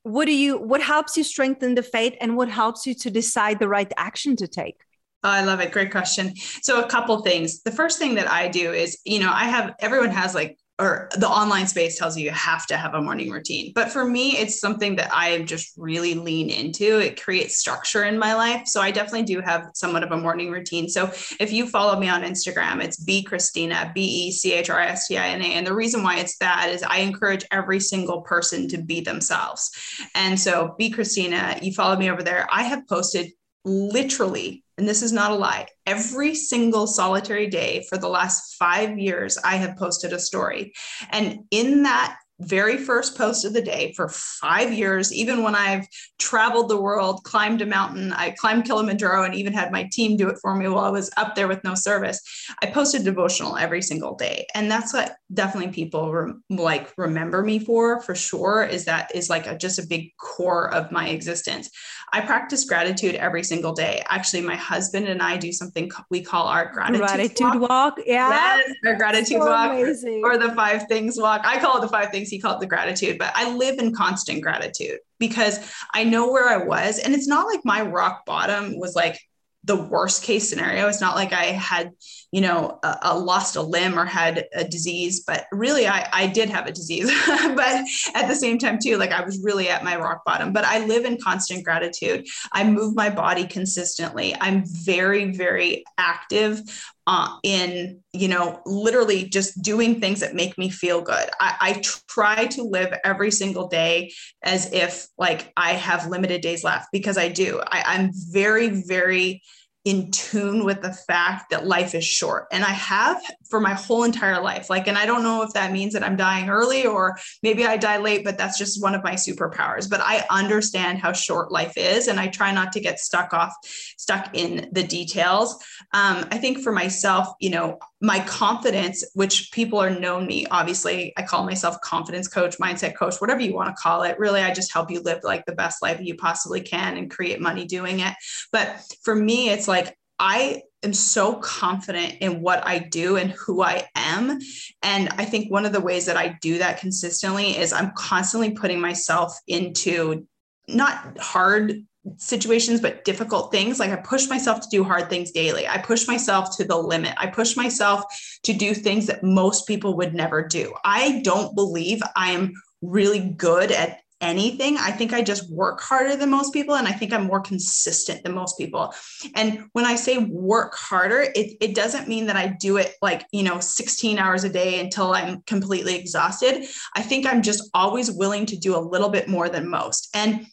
what 0.03 0.25
do 0.25 0.33
you 0.33 0.57
what 0.57 0.81
helps 0.81 1.17
you 1.17 1.24
strengthen 1.24 1.75
the 1.75 1.83
faith 1.83 2.13
and 2.22 2.36
what 2.36 2.50
helps 2.50 2.86
you 2.86 2.93
to 2.93 3.10
decide 3.10 3.60
the 3.60 3.67
right 3.67 3.91
action 3.98 4.36
to 4.36 4.48
take 4.48 4.83
Oh, 5.25 5.29
I 5.29 5.45
love 5.45 5.62
it. 5.62 5.72
Great 5.72 5.89
question. 5.89 6.36
So, 6.36 6.83
a 6.83 6.88
couple 6.88 7.22
things. 7.22 7.63
The 7.63 7.72
first 7.72 7.98
thing 7.98 8.15
that 8.15 8.29
I 8.29 8.50
do 8.50 8.74
is, 8.74 8.98
you 9.05 9.19
know, 9.19 9.31
I 9.31 9.45
have 9.45 9.74
everyone 9.79 10.10
has 10.10 10.36
like 10.36 10.57
or 10.79 11.07
the 11.17 11.27
online 11.27 11.67
space 11.67 11.99
tells 11.99 12.17
you 12.17 12.25
you 12.25 12.31
have 12.31 12.65
to 12.65 12.75
have 12.75 12.95
a 12.95 13.01
morning 13.01 13.29
routine. 13.29 13.71
But 13.75 13.91
for 13.91 14.05
me, 14.05 14.37
it's 14.37 14.59
something 14.59 14.95
that 14.95 15.09
I 15.13 15.43
just 15.43 15.73
really 15.77 16.15
lean 16.15 16.49
into. 16.49 16.99
It 16.99 17.21
creates 17.21 17.57
structure 17.57 18.05
in 18.05 18.17
my 18.17 18.33
life. 18.33 18.63
So 18.65 18.81
I 18.81 18.89
definitely 18.89 19.23
do 19.23 19.39
have 19.39 19.69
somewhat 19.75 20.03
of 20.03 20.11
a 20.11 20.17
morning 20.17 20.49
routine. 20.49 20.89
So 20.89 21.11
if 21.39 21.53
you 21.53 21.67
follow 21.67 21.99
me 21.99 22.09
on 22.09 22.23
Instagram, 22.23 22.83
it's 22.83 22.97
Be 22.97 23.21
Christina, 23.21 23.91
B 23.93 24.01
E 24.01 24.31
C 24.31 24.53
H 24.53 24.71
R 24.71 24.79
I 24.79 24.87
S 24.87 25.07
T 25.07 25.17
I 25.17 25.27
N 25.27 25.43
A. 25.43 25.45
And 25.45 25.67
the 25.67 25.75
reason 25.75 26.01
why 26.01 26.17
it's 26.17 26.37
that 26.39 26.69
is 26.69 26.81
I 26.81 26.99
encourage 26.99 27.45
every 27.51 27.79
single 27.79 28.21
person 28.21 28.67
to 28.69 28.81
be 28.81 29.01
themselves. 29.01 29.69
And 30.15 30.39
so 30.39 30.73
Be 30.79 30.89
Christina, 30.89 31.59
you 31.61 31.71
follow 31.73 31.97
me 31.97 32.09
over 32.09 32.23
there. 32.23 32.47
I 32.51 32.63
have 32.63 32.87
posted 32.87 33.31
literally, 33.63 34.62
and 34.77 34.87
this 34.87 35.03
is 35.03 35.11
not 35.11 35.31
a 35.31 35.35
lie, 35.35 35.67
every 35.85 36.33
single 36.33 36.87
solitary 36.87 37.47
day 37.47 37.85
for 37.89 37.97
the 37.97 38.09
last 38.09 38.55
five 38.55 38.97
years, 38.97 39.37
I 39.43 39.57
have 39.57 39.77
posted 39.77 40.13
a 40.13 40.19
story. 40.19 40.73
And 41.11 41.41
in 41.51 41.83
that 41.83 42.17
very 42.45 42.77
first 42.77 43.17
post 43.17 43.45
of 43.45 43.53
the 43.53 43.62
day 43.62 43.93
for 43.95 44.09
five 44.09 44.71
years, 44.73 45.13
even 45.13 45.43
when 45.43 45.55
I've 45.55 45.88
traveled 46.19 46.69
the 46.69 46.81
world, 46.81 47.23
climbed 47.23 47.62
a 47.62 47.65
mountain, 47.65 48.13
I 48.13 48.31
climbed 48.31 48.65
Kilimanjaro, 48.65 49.23
and 49.23 49.35
even 49.35 49.53
had 49.53 49.71
my 49.71 49.89
team 49.91 50.17
do 50.17 50.29
it 50.29 50.38
for 50.41 50.55
me 50.55 50.67
while 50.67 50.85
I 50.85 50.89
was 50.89 51.09
up 51.17 51.35
there 51.35 51.47
with 51.47 51.63
no 51.63 51.75
service. 51.75 52.21
I 52.62 52.67
posted 52.67 53.03
devotional 53.03 53.57
every 53.57 53.81
single 53.81 54.15
day. 54.15 54.45
And 54.55 54.69
that's 54.69 54.93
what 54.93 55.15
definitely 55.33 55.71
people 55.71 56.12
re- 56.12 56.33
like 56.50 56.93
remember 56.97 57.43
me 57.43 57.59
for, 57.59 58.01
for 58.01 58.15
sure, 58.15 58.63
is 58.63 58.85
that 58.85 59.13
is 59.15 59.29
like 59.29 59.47
a, 59.47 59.57
just 59.57 59.79
a 59.79 59.88
big 59.88 60.15
core 60.17 60.73
of 60.73 60.91
my 60.91 61.09
existence. 61.09 61.69
I 62.12 62.21
practice 62.21 62.63
gratitude 62.65 63.15
every 63.15 63.43
single 63.43 63.73
day. 63.73 64.03
Actually, 64.07 64.41
my 64.41 64.55
husband 64.55 65.07
and 65.07 65.19
I 65.19 65.38
do 65.38 65.51
something 65.51 65.91
we 66.12 66.21
call 66.21 66.45
our 66.45 66.71
gratitude, 66.71 67.00
gratitude 67.00 67.59
walk. 67.59 67.69
walk. 67.69 68.00
Yeah. 68.05 68.29
Yes, 68.29 68.75
our 68.85 68.95
gratitude 68.95 69.41
so 69.41 69.47
walk 69.47 69.71
amazing. 69.71 70.21
or 70.23 70.38
the 70.38 70.53
five 70.53 70.83
things 70.88 71.17
walk. 71.17 71.41
I 71.43 71.59
call 71.59 71.77
it 71.77 71.81
the 71.81 71.88
five 71.88 72.12
things. 72.12 72.29
He 72.33 72.39
called 72.39 72.57
it 72.57 72.59
the 72.61 72.67
gratitude, 72.67 73.17
but 73.19 73.31
I 73.35 73.53
live 73.53 73.77
in 73.77 73.93
constant 73.93 74.41
gratitude 74.41 74.99
because 75.19 75.59
I 75.93 76.03
know 76.03 76.31
where 76.31 76.49
I 76.49 76.65
was. 76.65 76.99
And 76.99 77.13
it's 77.13 77.27
not 77.27 77.45
like 77.45 77.61
my 77.63 77.81
rock 77.81 78.25
bottom 78.25 78.77
was 78.77 78.95
like 78.95 79.19
the 79.63 79.75
worst 79.75 80.23
case 80.23 80.49
scenario. 80.49 80.87
It's 80.87 80.99
not 80.99 81.15
like 81.15 81.31
I 81.31 81.45
had 81.45 81.91
you 82.33 82.41
know, 82.41 82.79
a, 82.81 82.97
a 83.03 83.19
lost 83.19 83.55
a 83.55 83.61
limb 83.61 83.97
or 83.97 84.05
had 84.05 84.47
a 84.53 84.63
disease, 84.63 85.19
but 85.19 85.45
really 85.51 85.87
I, 85.87 86.09
I 86.11 86.25
did 86.25 86.49
have 86.49 86.65
a 86.65 86.71
disease. 86.71 87.05
but 87.27 87.85
at 88.15 88.27
the 88.27 88.33
same 88.35 88.57
time, 88.57 88.79
too, 88.81 88.97
like 88.97 89.11
I 89.11 89.23
was 89.23 89.39
really 89.43 89.69
at 89.69 89.83
my 89.83 89.95
rock 89.97 90.25
bottom. 90.25 90.51
But 90.51 90.65
I 90.65 90.83
live 90.83 91.05
in 91.05 91.21
constant 91.21 91.63
gratitude. 91.63 92.27
I 92.51 92.63
move 92.63 92.95
my 92.95 93.11
body 93.11 93.45
consistently. 93.45 94.35
I'm 94.41 94.63
very, 94.65 95.31
very 95.31 95.83
active 95.99 96.63
uh, 97.05 97.37
in 97.43 97.99
you 98.13 98.29
know 98.29 98.61
literally 98.65 99.25
just 99.25 99.61
doing 99.61 99.99
things 99.99 100.21
that 100.21 100.33
make 100.33 100.57
me 100.57 100.69
feel 100.69 101.01
good 101.01 101.29
I, 101.39 101.55
I, 101.59 101.81
try 102.07 102.45
to 102.45 102.63
live 102.63 102.93
every 103.03 103.29
single 103.29 103.67
day 103.67 104.13
as 104.41 104.71
if 104.71 105.07
like 105.17 105.51
i 105.57 105.73
have 105.73 106.07
limited 106.07 106.39
days 106.41 106.63
left 106.63 106.87
because 106.93 107.17
i 107.17 107.27
do 107.27 107.59
I, 107.65 107.83
i'm 107.87 108.11
very 108.31 108.69
very 108.69 109.41
in 109.85 110.09
tune 110.11 110.63
with 110.63 110.81
the 110.81 110.93
fact 110.93 111.49
that 111.49 111.67
life 111.67 111.93
is 111.93 112.05
short. 112.05 112.47
And 112.51 112.63
I 112.63 112.69
have 112.69 113.21
for 113.49 113.59
my 113.59 113.73
whole 113.73 114.03
entire 114.03 114.41
life. 114.41 114.69
Like, 114.69 114.87
and 114.87 114.97
I 114.97 115.05
don't 115.05 115.23
know 115.23 115.41
if 115.41 115.51
that 115.53 115.73
means 115.73 115.93
that 115.93 116.03
I'm 116.03 116.15
dying 116.15 116.49
early 116.49 116.85
or 116.85 117.17
maybe 117.41 117.65
I 117.65 117.75
die 117.75 117.97
late, 117.97 118.23
but 118.23 118.37
that's 118.37 118.57
just 118.57 118.81
one 118.81 118.95
of 118.95 119.03
my 119.03 119.13
superpowers. 119.13 119.89
But 119.89 119.99
I 120.01 120.25
understand 120.29 120.99
how 120.99 121.11
short 121.11 121.51
life 121.51 121.73
is. 121.75 122.07
And 122.07 122.17
I 122.17 122.27
try 122.27 122.53
not 122.53 122.71
to 122.73 122.79
get 122.79 122.99
stuck 122.99 123.33
off, 123.33 123.53
stuck 123.97 124.29
in 124.33 124.69
the 124.71 124.83
details. 124.83 125.55
Um, 125.93 126.25
I 126.31 126.37
think 126.37 126.59
for 126.59 126.71
myself, 126.71 127.27
you 127.41 127.49
know, 127.49 127.77
my 127.99 128.19
confidence, 128.21 129.03
which 129.13 129.49
people 129.51 129.79
are 129.79 129.89
known 129.89 130.27
me, 130.27 130.45
obviously, 130.51 131.13
I 131.17 131.23
call 131.23 131.45
myself 131.45 131.79
confidence 131.81 132.27
coach, 132.27 132.57
mindset 132.57 132.95
coach, 132.95 133.21
whatever 133.21 133.41
you 133.41 133.53
want 133.53 133.69
to 133.69 133.81
call 133.81 134.03
it. 134.03 134.19
Really, 134.19 134.41
I 134.41 134.53
just 134.53 134.73
help 134.73 134.91
you 134.91 135.01
live 135.01 135.19
like 135.23 135.45
the 135.45 135.55
best 135.55 135.81
life 135.81 135.99
you 136.01 136.15
possibly 136.15 136.59
can 136.59 136.97
and 136.97 137.09
create 137.09 137.39
money 137.39 137.65
doing 137.65 138.01
it. 138.01 138.13
But 138.51 138.83
for 139.03 139.15
me, 139.15 139.49
it's 139.49 139.69
like 139.73 139.97
I 140.19 140.61
am 140.83 140.93
so 140.93 141.35
confident 141.35 142.15
in 142.21 142.41
what 142.41 142.65
I 142.65 142.77
do 142.79 143.17
and 143.17 143.31
who 143.31 143.63
I 143.63 143.87
am. 143.95 144.39
And 144.81 145.09
I 145.09 145.25
think 145.25 145.51
one 145.51 145.65
of 145.65 145.73
the 145.73 145.81
ways 145.81 146.05
that 146.05 146.17
I 146.17 146.37
do 146.41 146.59
that 146.59 146.79
consistently 146.79 147.57
is 147.57 147.73
I'm 147.73 147.91
constantly 147.97 148.51
putting 148.51 148.79
myself 148.79 149.37
into 149.47 150.27
not 150.67 151.17
hard 151.17 151.83
situations 152.17 152.81
but 152.81 153.05
difficult 153.05 153.49
things. 153.51 153.79
Like 153.79 153.91
i 153.91 153.95
push 153.95 154.27
myself 154.27 154.59
to 154.61 154.67
do 154.69 154.83
hard 154.83 155.09
things 155.09 155.31
daily. 155.31 155.67
I 155.67 155.77
push 155.77 156.07
myself 156.07 156.55
to 156.57 156.65
the 156.65 156.77
limit. 156.77 157.15
I 157.17 157.27
push 157.27 157.55
myself 157.55 158.03
to 158.43 158.53
do 158.53 158.73
things 158.73 159.07
that 159.07 159.23
most 159.23 159.65
people 159.65 159.95
would 159.97 160.13
never 160.13 160.45
do. 160.45 160.73
I 160.85 161.21
don't 161.23 161.55
believe 161.55 162.01
i'm 162.15 162.53
really 162.83 163.21
good 163.21 163.71
at 163.71 164.02
anything 164.23 164.77
i 164.77 164.89
think 164.89 165.13
i 165.13 165.21
just 165.21 165.51
work 165.51 165.81
harder 165.81 166.15
than 166.15 166.29
most 166.29 166.53
people 166.53 166.75
and 166.75 166.87
i 166.87 166.91
think 166.91 167.11
i'm 167.11 167.25
more 167.25 167.41
consistent 167.41 168.23
than 168.23 168.33
most 168.33 168.57
people. 168.57 168.93
And 169.35 169.65
when 169.73 169.85
i 169.85 169.95
say 169.95 170.17
work 170.17 170.75
harder 170.75 171.21
it, 171.35 171.57
it 171.59 171.75
doesn't 171.75 172.07
mean 172.07 172.25
that 172.27 172.37
i 172.37 172.47
do 172.47 172.77
it 172.77 172.95
like 173.01 173.25
you 173.31 173.43
know 173.43 173.59
16 173.59 174.17
hours 174.17 174.43
a 174.43 174.49
day 174.49 174.79
until 174.79 175.13
i'm 175.13 175.41
completely 175.41 175.95
exhausted. 175.95 176.65
I 176.95 177.01
think 177.01 177.25
i'm 177.25 177.41
just 177.41 177.69
always 177.73 178.11
willing 178.11 178.45
to 178.47 178.57
do 178.57 178.75
a 178.75 178.79
little 178.79 179.09
bit 179.09 179.27
more 179.27 179.49
than 179.49 179.69
most. 179.69 180.09
And 180.15 180.47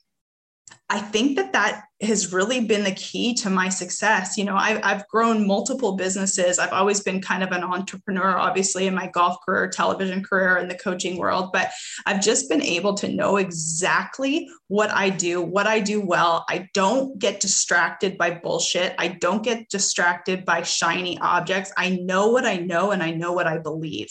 I 0.90 0.98
think 0.98 1.36
that 1.36 1.52
that 1.52 1.84
has 2.02 2.32
really 2.32 2.64
been 2.64 2.82
the 2.82 2.90
key 2.92 3.32
to 3.34 3.48
my 3.48 3.68
success. 3.68 4.36
You 4.36 4.44
know, 4.44 4.56
I've, 4.56 4.80
I've 4.82 5.06
grown 5.06 5.46
multiple 5.46 5.96
businesses. 5.96 6.58
I've 6.58 6.72
always 6.72 7.00
been 7.00 7.20
kind 7.20 7.44
of 7.44 7.52
an 7.52 7.62
entrepreneur, 7.62 8.36
obviously, 8.36 8.88
in 8.88 8.94
my 8.94 9.06
golf 9.06 9.36
career, 9.46 9.68
television 9.68 10.24
career, 10.24 10.56
and 10.56 10.68
the 10.68 10.74
coaching 10.74 11.16
world. 11.16 11.50
But 11.52 11.70
I've 12.06 12.20
just 12.20 12.48
been 12.48 12.62
able 12.62 12.94
to 12.94 13.08
know 13.08 13.36
exactly 13.36 14.48
what 14.66 14.90
I 14.90 15.10
do, 15.10 15.40
what 15.40 15.68
I 15.68 15.78
do 15.78 16.00
well. 16.00 16.44
I 16.48 16.68
don't 16.74 17.18
get 17.18 17.38
distracted 17.38 18.18
by 18.18 18.30
bullshit. 18.30 18.94
I 18.98 19.08
don't 19.08 19.44
get 19.44 19.68
distracted 19.68 20.44
by 20.44 20.62
shiny 20.62 21.18
objects. 21.20 21.72
I 21.76 21.90
know 22.02 22.28
what 22.30 22.46
I 22.46 22.56
know 22.56 22.90
and 22.90 23.02
I 23.02 23.12
know 23.12 23.32
what 23.32 23.46
I 23.46 23.58
believe. 23.58 24.08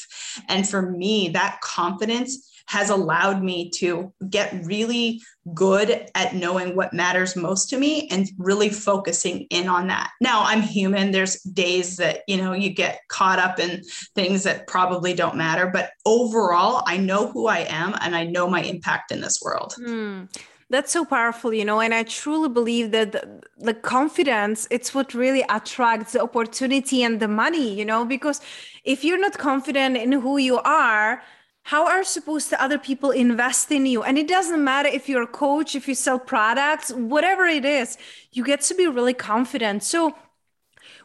And 0.48 0.68
for 0.68 0.82
me, 0.82 1.30
that 1.30 1.60
confidence 1.62 2.50
has 2.70 2.92
allowed 2.92 3.42
me 3.42 3.68
to 3.68 4.14
get 4.30 4.54
really 4.64 5.20
good 5.56 6.08
at 6.14 6.36
knowing 6.36 6.76
what 6.76 6.94
matters 6.94 7.36
most 7.36 7.68
to 7.68 7.80
me 7.80 8.08
and 8.10 8.30
really 8.38 8.70
focusing 8.70 9.48
in 9.50 9.68
on 9.68 9.88
that. 9.88 10.12
Now, 10.22 10.44
I'm 10.44 10.62
human. 10.62 11.10
There's 11.10 11.42
days 11.42 11.98
that, 11.98 12.22
you 12.28 12.38
know, 12.38 12.54
you 12.54 12.70
get 12.70 13.02
caught 13.08 13.40
up 13.40 13.58
in 13.58 13.82
things 14.14 14.44
that 14.44 14.68
probably 14.68 15.16
don't 15.16 15.36
matter, 15.36 15.66
but 15.66 15.90
overall, 16.06 16.84
I 16.86 16.98
know 16.98 17.32
who 17.32 17.48
I 17.48 17.66
am 17.68 17.96
and 18.02 18.16
I 18.16 18.26
know 18.26 18.48
my 18.48 18.62
impact 18.62 19.12
in 19.12 19.20
this 19.20 19.42
world. 19.42 19.74
Mm 19.80 20.30
that's 20.72 20.92
so 20.92 21.04
powerful 21.04 21.52
you 21.52 21.66
know 21.66 21.80
and 21.82 21.94
i 21.94 22.04
truly 22.04 22.48
believe 22.48 22.92
that 22.92 23.12
the, 23.12 23.42
the, 23.58 23.74
confidence 23.74 24.68
it's 24.70 24.94
what 24.94 25.14
really 25.14 25.44
attracts 25.50 26.14
the 26.14 26.22
opportunity 26.22 27.02
and 27.02 27.20
the 27.20 27.28
money 27.28 27.74
you 27.74 27.84
know 27.84 28.06
because 28.06 28.40
if 28.84 29.04
you're 29.04 29.20
not 29.20 29.36
confident 29.38 29.98
in 29.98 30.12
who 30.12 30.38
you 30.38 30.60
are 30.60 31.24
how 31.64 31.86
are 31.88 32.04
supposed 32.04 32.50
to 32.50 32.62
other 32.62 32.78
people 32.78 33.12
invest 33.12 33.72
in 33.72 33.86
you? 33.86 34.02
And 34.04 34.18
it 34.18 34.28
doesn't 34.28 34.64
matter 34.64 34.90
if 34.90 35.08
you're 35.08 35.24
a 35.24 35.28
coach 35.28 35.76
if 35.76 35.88
you 35.88 35.96
sell 35.96 36.20
products 36.20 36.92
whatever 36.92 37.46
it 37.46 37.66
is 37.66 37.98
you 38.32 38.44
get 38.44 38.62
to 38.62 38.76
be 38.76 38.88
really 38.88 39.14
confident. 39.14 39.84
So 39.84 40.16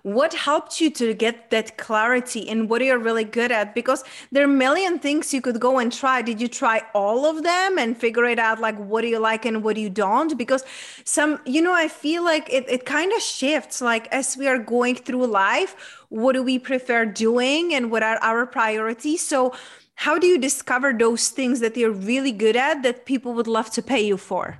what 0.04 0.34
helped 0.34 0.82
you 0.82 0.90
to 0.90 1.14
get 1.14 1.50
that 1.50 1.78
clarity 1.78 2.40
in 2.40 2.68
what 2.68 2.82
are 2.82 2.84
you're 2.84 2.98
really 2.98 3.24
good 3.24 3.50
at? 3.50 3.74
Because 3.74 4.04
there 4.30 4.42
are 4.42 4.52
a 4.52 4.56
million 4.64 4.98
things 4.98 5.32
you 5.32 5.40
could 5.40 5.58
go 5.58 5.78
and 5.78 5.90
try. 5.90 6.20
Did 6.20 6.42
you 6.42 6.48
try 6.48 6.82
all 6.94 7.24
of 7.24 7.42
them 7.42 7.78
and 7.78 7.96
figure 7.96 8.26
it 8.26 8.38
out 8.38 8.60
like 8.60 8.76
what 8.76 9.00
do 9.00 9.08
you 9.08 9.18
like 9.18 9.46
and 9.46 9.64
what 9.64 9.76
do 9.76 9.80
you 9.80 9.88
don't? 9.88 10.36
Because 10.36 10.62
some 11.04 11.40
you 11.46 11.62
know 11.62 11.72
i 11.72 11.88
feel 11.88 12.22
like 12.22 12.52
it, 12.52 12.68
it 12.68 12.84
kind 12.84 13.12
of 13.12 13.22
shifts. 13.22 13.80
Like 13.80 14.06
as 14.08 14.36
we 14.36 14.46
are 14.46 14.58
going 14.58 14.96
through 14.96 15.26
life 15.26 16.04
what 16.10 16.34
do 16.34 16.42
we 16.42 16.58
prefer 16.58 17.06
doing 17.06 17.74
and 17.74 17.90
what 17.90 18.02
are 18.02 18.18
our 18.20 18.44
priorities? 18.44 19.26
So 19.26 19.54
how 19.96 20.18
do 20.18 20.26
you 20.26 20.38
discover 20.38 20.92
those 20.92 21.28
things 21.28 21.60
that 21.60 21.76
you're 21.76 21.90
really 21.90 22.32
good 22.32 22.56
at 22.56 22.82
that 22.82 23.06
people 23.06 23.32
would 23.34 23.46
love 23.46 23.70
to 23.70 23.82
pay 23.82 24.04
you 24.04 24.16
for 24.16 24.58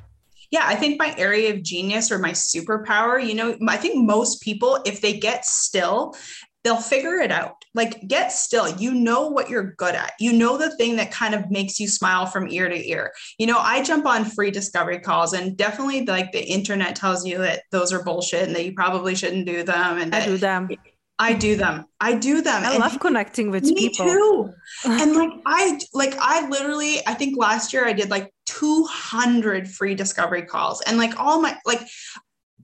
yeah, 0.51 0.67
I 0.67 0.77
think 0.77 1.01
my 1.01 1.13
area 1.19 1.53
of 1.53 1.65
genius 1.65 2.13
or 2.13 2.19
my 2.21 2.31
superpower, 2.31 3.21
you 3.21 3.35
know, 3.35 3.57
I 3.67 3.77
think 3.77 3.97
most 3.97 4.41
people, 4.41 4.79
if 4.85 5.01
they 5.01 5.19
get 5.19 5.45
still, 5.45 6.15
they'll 6.63 6.77
figure 6.77 7.17
it 7.17 7.33
out. 7.33 7.57
Like, 7.75 8.07
get 8.07 8.31
still. 8.31 8.69
You 8.77 8.95
know 8.95 9.29
what 9.29 9.51
you're 9.51 9.73
good 9.73 9.97
at. 9.97 10.13
You 10.21 10.33
know 10.33 10.57
the 10.57 10.75
thing 10.77 10.95
that 10.97 11.11
kind 11.11 11.35
of 11.35 11.51
makes 11.51 11.81
you 11.81 11.89
smile 11.89 12.27
from 12.27 12.49
ear 12.49 12.69
to 12.69 12.89
ear. 12.89 13.13
You 13.39 13.49
know, 13.49 13.59
I 13.59 13.83
jump 13.83 14.07
on 14.07 14.25
free 14.25 14.53
discovery 14.53 15.01
calls, 15.01 15.33
and 15.33 15.57
definitely 15.57 16.07
like 16.07 16.31
the 16.31 16.45
internet 16.45 16.95
tells 16.95 17.27
you 17.27 17.39
that 17.39 17.63
those 17.73 17.93
are 17.93 18.05
bullshit 18.05 18.47
and 18.47 18.55
that 18.55 18.65
you 18.65 18.75
probably 18.75 19.17
shouldn't 19.17 19.47
do 19.47 19.65
them. 19.65 19.99
And 19.99 20.15
I 20.15 20.25
do 20.25 20.39
them. 20.39 20.69
I 21.19 21.35
do 21.35 21.57
them. 21.57 21.85
I 22.01 22.15
do 22.15 22.43
them. 22.43 22.65
I 22.65 22.73
and 22.73 22.81
love 22.81 22.99
connecting 22.99 23.51
with 23.51 23.65
me 23.65 23.75
people. 23.75 24.07
Too. 24.07 24.53
and 24.85 25.15
like 25.15 25.31
I 25.47 25.79
like 25.93 26.15
I 26.19 26.49
literally 26.49 27.07
I 27.07 27.15
think 27.15 27.39
last 27.39 27.73
year 27.73 27.87
I 27.87 27.93
did 27.93 28.11
like 28.11 28.33
200 28.47 29.69
free 29.69 29.95
discovery 29.95 30.43
calls 30.43 30.81
and 30.83 30.99
like 30.99 31.19
all 31.19 31.41
my 31.41 31.57
like 31.65 31.81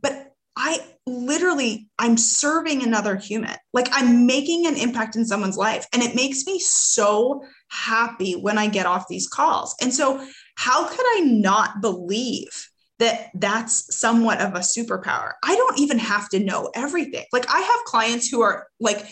but 0.01 0.33
I 0.57 0.81
literally 1.07 1.89
I'm 1.99 2.17
serving 2.17 2.83
another 2.83 3.17
human. 3.17 3.55
Like 3.73 3.89
I'm 3.93 4.27
making 4.27 4.67
an 4.67 4.77
impact 4.77 5.15
in 5.15 5.25
someone's 5.25 5.57
life 5.57 5.87
and 5.93 6.03
it 6.03 6.17
makes 6.17 6.45
me 6.45 6.59
so 6.59 7.45
happy 7.69 8.33
when 8.33 8.59
I 8.59 8.67
get 8.67 8.87
off 8.87 9.07
these 9.09 9.29
calls. 9.29 9.77
And 9.81 9.95
so 9.95 10.27
how 10.57 10.89
could 10.89 11.07
I 11.17 11.21
not 11.21 11.81
believe 11.81 12.70
that 13.01 13.31
that's 13.35 13.97
somewhat 13.97 14.41
of 14.41 14.55
a 14.55 14.61
superpower. 14.61 15.33
I 15.43 15.57
don't 15.57 15.79
even 15.81 15.99
have 15.99 16.29
to 16.29 16.39
know 16.39 16.71
everything. 16.75 17.25
Like 17.33 17.47
I 17.53 17.59
have 17.59 17.85
clients 17.87 18.29
who 18.29 18.43
are 18.43 18.69
like 18.79 19.07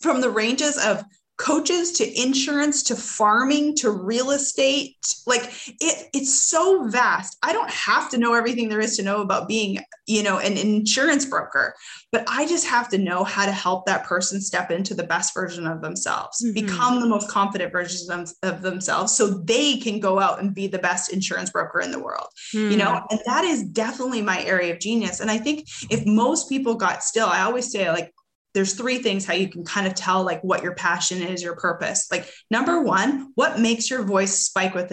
from 0.00 0.20
the 0.20 0.30
ranges 0.30 0.76
of 0.76 1.02
coaches 1.38 1.92
to 1.92 2.20
insurance 2.20 2.82
to 2.82 2.96
farming 2.96 3.74
to 3.76 3.90
real 3.90 4.32
estate 4.32 4.96
like 5.24 5.44
it 5.80 6.08
it's 6.12 6.34
so 6.34 6.88
vast 6.88 7.38
i 7.44 7.52
don't 7.52 7.70
have 7.70 8.10
to 8.10 8.18
know 8.18 8.34
everything 8.34 8.68
there 8.68 8.80
is 8.80 8.96
to 8.96 9.04
know 9.04 9.22
about 9.22 9.46
being 9.46 9.78
you 10.08 10.20
know 10.20 10.38
an 10.38 10.58
insurance 10.58 11.24
broker 11.24 11.76
but 12.10 12.24
i 12.26 12.44
just 12.44 12.66
have 12.66 12.88
to 12.88 12.98
know 12.98 13.22
how 13.22 13.46
to 13.46 13.52
help 13.52 13.86
that 13.86 14.04
person 14.04 14.40
step 14.40 14.72
into 14.72 14.94
the 14.94 15.04
best 15.04 15.32
version 15.32 15.64
of 15.64 15.80
themselves 15.80 16.42
mm-hmm. 16.42 16.54
become 16.54 17.00
the 17.00 17.06
most 17.06 17.30
confident 17.30 17.70
version 17.70 18.10
of, 18.10 18.32
of, 18.42 18.60
themselves 18.60 19.14
so 19.14 19.28
they 19.28 19.76
can 19.76 20.00
go 20.00 20.18
out 20.18 20.40
and 20.40 20.56
be 20.56 20.66
the 20.66 20.78
best 20.78 21.12
insurance 21.12 21.50
broker 21.50 21.80
in 21.80 21.92
the 21.92 22.00
world 22.00 22.26
mm-hmm. 22.52 22.72
you 22.72 22.76
know 22.76 22.96
hmm. 22.96 23.06
and 23.10 23.20
that 23.26 23.44
is 23.44 23.62
definitely 23.62 24.20
my 24.20 24.42
area 24.42 24.72
of 24.72 24.80
genius 24.80 25.20
and 25.20 25.30
i 25.30 25.38
think 25.38 25.68
if 25.88 26.04
most 26.04 26.48
people 26.48 26.74
got 26.74 27.04
still 27.04 27.28
i 27.28 27.42
always 27.42 27.70
say 27.70 27.88
like 27.92 28.12
there's 28.58 28.74
three 28.74 28.98
things 28.98 29.24
how 29.24 29.34
you 29.34 29.48
can 29.48 29.64
kind 29.64 29.86
of 29.86 29.94
tell 29.94 30.24
like 30.24 30.42
what 30.42 30.64
your 30.64 30.74
passion 30.74 31.22
is 31.22 31.40
your 31.40 31.54
purpose. 31.54 32.08
Like 32.10 32.28
number 32.50 32.82
one 32.82 33.30
what 33.36 33.60
makes 33.60 33.88
your 33.88 34.02
voice 34.02 34.36
spike 34.36 34.74
with 34.74 34.92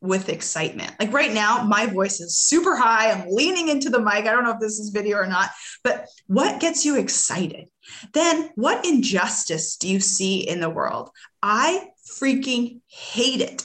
with 0.00 0.28
excitement? 0.28 0.92
Like 0.98 1.12
right 1.12 1.32
now 1.32 1.62
my 1.62 1.86
voice 1.86 2.18
is 2.18 2.36
super 2.36 2.74
high. 2.74 3.12
I'm 3.12 3.30
leaning 3.30 3.68
into 3.68 3.88
the 3.88 4.00
mic. 4.00 4.26
I 4.26 4.32
don't 4.32 4.42
know 4.42 4.50
if 4.50 4.58
this 4.58 4.80
is 4.80 4.90
video 4.90 5.18
or 5.18 5.26
not 5.26 5.50
but 5.84 6.08
what 6.26 6.60
gets 6.60 6.84
you 6.84 6.98
excited? 6.98 7.68
Then 8.14 8.50
what 8.56 8.84
injustice 8.84 9.76
do 9.76 9.88
you 9.88 10.00
see 10.00 10.40
in 10.40 10.58
the 10.58 10.70
world? 10.70 11.10
I 11.40 11.86
freaking 12.18 12.80
hate 12.88 13.42
it 13.42 13.62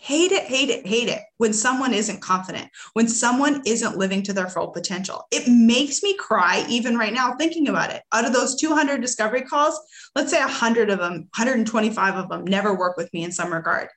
hate 0.00 0.32
it, 0.32 0.44
hate 0.44 0.70
it, 0.70 0.86
hate 0.86 1.08
it 1.08 1.20
when 1.36 1.52
someone 1.52 1.92
isn't 1.92 2.22
confident, 2.22 2.68
when 2.94 3.06
someone 3.06 3.62
isn't 3.66 3.98
living 3.98 4.22
to 4.22 4.32
their 4.32 4.48
full 4.48 4.68
potential. 4.68 5.26
It 5.30 5.46
makes 5.46 6.02
me 6.02 6.16
cry 6.16 6.64
even 6.70 6.96
right 6.96 7.12
now 7.12 7.34
thinking 7.34 7.68
about 7.68 7.90
it. 7.90 8.02
Out 8.12 8.24
of 8.24 8.32
those 8.32 8.58
200 8.58 9.02
discovery 9.02 9.42
calls, 9.42 9.78
let's 10.14 10.30
say 10.30 10.40
100 10.40 10.88
of 10.88 10.98
them, 10.98 11.28
125 11.36 12.14
of 12.16 12.28
them 12.30 12.44
never 12.44 12.74
work 12.74 12.96
with 12.96 13.12
me 13.12 13.24
in 13.24 13.30
some 13.30 13.52
regard 13.52 13.88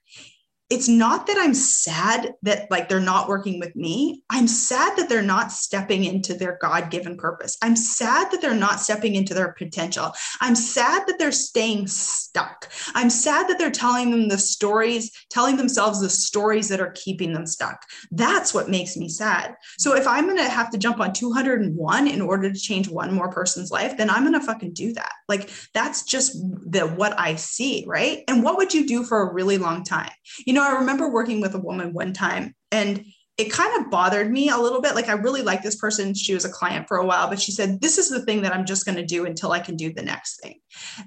it's 0.74 0.90
not 0.90 1.28
that 1.28 1.38
I'm 1.38 1.54
sad 1.54 2.34
that 2.42 2.72
like 2.72 2.90
they're 2.90 3.00
not 3.00 3.30
working 3.30 3.60
with 3.60 3.76
me. 3.76 4.24
I'm 4.32 4.48
sad 4.48 4.98
that 4.98 5.08
they're 5.08 5.22
not 5.22 5.52
stepping 5.52 6.04
into 6.04 6.34
their 6.34 6.58
God 6.60 6.90
given 6.90 7.16
purpose. 7.16 7.56
I'm 7.62 7.76
sad 7.76 8.32
that 8.32 8.42
they're 8.42 8.56
not 8.56 8.80
stepping 8.80 9.14
into 9.14 9.36
their 9.36 9.54
potential. 9.54 10.14
I'm 10.42 10.56
sad 10.56 11.04
that 11.06 11.20
they're 11.20 11.32
staying 11.32 11.86
stuck. 11.86 12.72
I'm 12.96 13.12
sad 13.12 13.48
that 13.50 13.60
they're 13.60 13.70
telling 13.70 14.10
them 14.10 14.30
the 14.30 14.40
stories, 14.40 15.12
telling 15.30 15.58
themselves 15.58 16.02
the 16.02 16.10
stories 16.10 16.70
that 16.70 16.82
are 16.82 16.92
keeping 16.96 17.34
them 17.34 17.46
stuck. 17.46 17.80
That's 18.10 18.52
what 18.52 18.68
makes 18.68 18.98
me 18.98 19.10
sad. 19.10 19.54
So 19.78 19.96
if 19.96 20.08
I'm 20.08 20.26
going 20.26 20.38
to 20.38 20.50
have 20.50 20.72
to 20.72 20.80
jump 20.80 21.00
on 21.00 21.14
201 21.14 22.08
in 22.08 22.20
order 22.20 22.52
to 22.52 22.60
change 22.60 22.90
one 22.90 23.14
more 23.14 23.30
person's 23.30 23.70
life, 23.70 23.96
then 23.96 24.10
I'm 24.10 24.24
going 24.24 24.34
to 24.40 24.46
fucking 24.46 24.74
do 24.74 24.92
that. 24.94 25.12
Like 25.30 25.52
that's 25.76 26.02
just 26.02 26.34
the 26.66 26.88
what 26.88 27.20
I 27.20 27.36
see, 27.36 27.86
right? 27.88 28.24
And 28.28 28.42
what 28.42 28.58
would 28.58 28.74
you 28.74 28.88
do 28.88 29.04
for 29.04 29.22
a 29.22 29.32
really 29.32 29.60
long 29.60 29.84
time? 29.84 30.10
You 30.48 30.54
know, 30.54 30.63
know, 30.64 30.76
I 30.76 30.80
remember 30.80 31.10
working 31.10 31.42
with 31.42 31.56
a 31.56 31.60
woman 31.60 31.94
one 31.94 32.14
time 32.14 32.56
and 32.72 33.06
it 33.38 33.52
kind 33.52 33.84
of 33.84 33.90
bothered 33.90 34.32
me 34.32 34.50
a 34.50 34.58
little 34.58 34.82
bit. 34.82 34.96
Like 34.96 35.10
I 35.10 35.14
really 35.14 35.42
like 35.42 35.64
this 35.64 35.76
person. 35.76 36.14
She 36.14 36.34
was 36.34 36.46
a 36.46 36.50
client 36.50 36.88
for 36.88 36.98
a 36.98 37.06
while, 37.06 37.30
but 37.30 37.42
she 37.42 37.52
said, 37.52 37.82
this 37.82 37.98
is 37.98 38.10
the 38.10 38.24
thing 38.24 38.44
that 38.44 38.54
I'm 38.54 38.66
just 38.66 38.86
going 38.86 38.98
to 38.98 39.06
do 39.06 39.26
until 39.26 39.52
I 39.52 39.60
can 39.60 39.76
do 39.76 39.92
the 39.92 40.04
next 40.04 40.42
thing. 40.42 40.60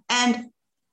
And 0.08 0.46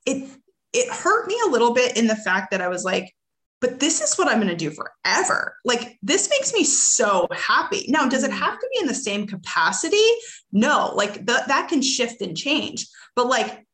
it, 0.06 0.30
it 0.72 0.88
hurt 0.90 1.26
me 1.26 1.36
a 1.44 1.50
little 1.50 1.72
bit 1.72 1.96
in 1.96 2.06
the 2.06 2.16
fact 2.16 2.50
that 2.52 2.60
I 2.60 2.68
was 2.68 2.84
like, 2.84 3.12
but 3.60 3.80
this 3.80 4.00
is 4.00 4.16
what 4.16 4.28
I'm 4.28 4.36
going 4.36 4.48
to 4.48 4.56
do 4.56 4.70
forever. 4.70 5.56
Like 5.64 5.98
this 6.02 6.28
makes 6.28 6.52
me 6.52 6.64
so 6.64 7.26
happy. 7.32 7.86
Now, 7.88 8.08
does 8.08 8.22
it 8.22 8.30
mm. 8.30 8.38
have 8.38 8.58
to 8.58 8.68
be 8.72 8.80
in 8.80 8.86
the 8.86 8.94
same 8.94 9.26
capacity? 9.26 10.06
No, 10.52 10.92
like 10.94 11.14
the, 11.26 11.42
that 11.46 11.68
can 11.68 11.80
shift 11.80 12.20
and 12.20 12.36
change. 12.36 12.86
But 13.16 13.28
like 13.28 13.64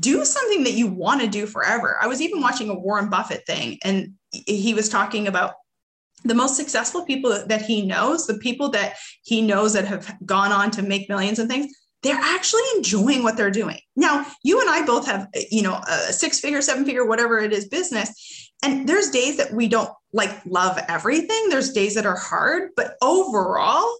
do 0.00 0.24
something 0.24 0.64
that 0.64 0.72
you 0.72 0.86
want 0.86 1.20
to 1.20 1.26
do 1.26 1.46
forever. 1.46 1.98
I 2.00 2.06
was 2.06 2.22
even 2.22 2.40
watching 2.40 2.70
a 2.70 2.78
Warren 2.78 3.10
Buffett 3.10 3.44
thing 3.46 3.78
and 3.84 4.14
he 4.46 4.74
was 4.74 4.88
talking 4.88 5.28
about 5.28 5.54
the 6.24 6.34
most 6.34 6.56
successful 6.56 7.04
people 7.04 7.44
that 7.46 7.62
he 7.62 7.82
knows, 7.82 8.26
the 8.26 8.38
people 8.38 8.70
that 8.70 8.96
he 9.22 9.42
knows 9.42 9.74
that 9.74 9.86
have 9.86 10.16
gone 10.24 10.52
on 10.52 10.70
to 10.72 10.82
make 10.82 11.08
millions 11.08 11.38
and 11.38 11.50
things, 11.50 11.72
they're 12.02 12.16
actually 12.16 12.62
enjoying 12.76 13.22
what 13.22 13.36
they're 13.36 13.50
doing. 13.50 13.78
Now, 13.96 14.26
you 14.42 14.60
and 14.60 14.68
I 14.68 14.84
both 14.84 15.06
have, 15.06 15.28
you 15.50 15.62
know, 15.62 15.80
a 15.88 16.12
six 16.12 16.40
figure, 16.40 16.60
seven 16.62 16.84
figure, 16.84 17.06
whatever 17.06 17.38
it 17.38 17.52
is 17.52 17.68
business. 17.68 18.50
And 18.62 18.88
there's 18.88 19.10
days 19.10 19.36
that 19.36 19.52
we 19.52 19.68
don't 19.68 19.90
like 20.12 20.44
love 20.46 20.78
everything. 20.88 21.48
There's 21.48 21.72
days 21.72 21.94
that 21.94 22.06
are 22.06 22.16
hard, 22.16 22.70
but 22.76 22.96
overall, 23.02 23.96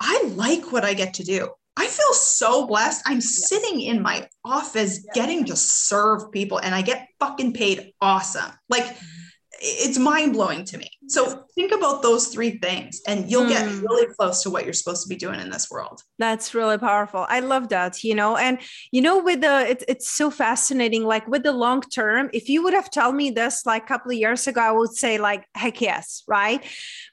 I 0.00 0.22
like 0.36 0.72
what 0.72 0.84
I 0.84 0.94
get 0.94 1.14
to 1.14 1.24
do. 1.24 1.48
I 1.76 1.86
feel 1.86 2.12
so 2.12 2.66
blessed. 2.66 3.02
I'm 3.06 3.16
yes. 3.16 3.48
sitting 3.48 3.80
in 3.80 4.02
my 4.02 4.28
office 4.44 5.00
yes. 5.04 5.14
getting 5.14 5.44
to 5.44 5.56
serve 5.56 6.30
people 6.32 6.58
and 6.58 6.74
I 6.74 6.82
get 6.82 7.08
fucking 7.20 7.52
paid 7.52 7.92
awesome. 8.00 8.52
Like, 8.68 8.84
mm-hmm 8.84 9.14
it's 9.60 9.98
mind 9.98 10.32
blowing 10.32 10.64
to 10.66 10.78
me. 10.78 10.90
So 11.08 11.44
think 11.58 11.72
about 11.72 12.02
those 12.02 12.28
three 12.28 12.52
things 12.58 13.00
and 13.08 13.28
you'll 13.28 13.44
mm. 13.44 13.48
get 13.48 13.68
hmm. 13.68 13.80
really 13.80 14.06
close 14.14 14.44
to 14.44 14.50
what 14.50 14.64
you're 14.64 14.72
supposed 14.72 15.02
to 15.02 15.08
be 15.08 15.16
doing 15.16 15.40
in 15.40 15.50
this 15.50 15.68
world. 15.68 16.00
That's 16.16 16.54
really 16.54 16.78
powerful. 16.78 17.26
I 17.28 17.40
love 17.40 17.68
that, 17.70 18.04
you 18.04 18.14
know, 18.14 18.36
and 18.36 18.60
you 18.92 19.02
know, 19.02 19.18
with 19.18 19.40
the, 19.40 19.66
it's, 19.68 19.84
it's 19.88 20.08
so 20.08 20.30
fascinating. 20.30 21.02
Like 21.02 21.26
with 21.26 21.42
the 21.42 21.50
long 21.50 21.80
term, 21.80 22.30
if 22.32 22.48
you 22.48 22.62
would 22.62 22.74
have 22.74 22.92
told 22.92 23.16
me 23.16 23.30
this 23.30 23.66
like 23.66 23.82
a 23.82 23.86
couple 23.86 24.12
of 24.12 24.18
years 24.18 24.46
ago, 24.46 24.60
I 24.60 24.70
would 24.70 24.94
say 24.94 25.18
like, 25.18 25.46
heck 25.56 25.80
yes. 25.80 26.22
Right. 26.28 26.64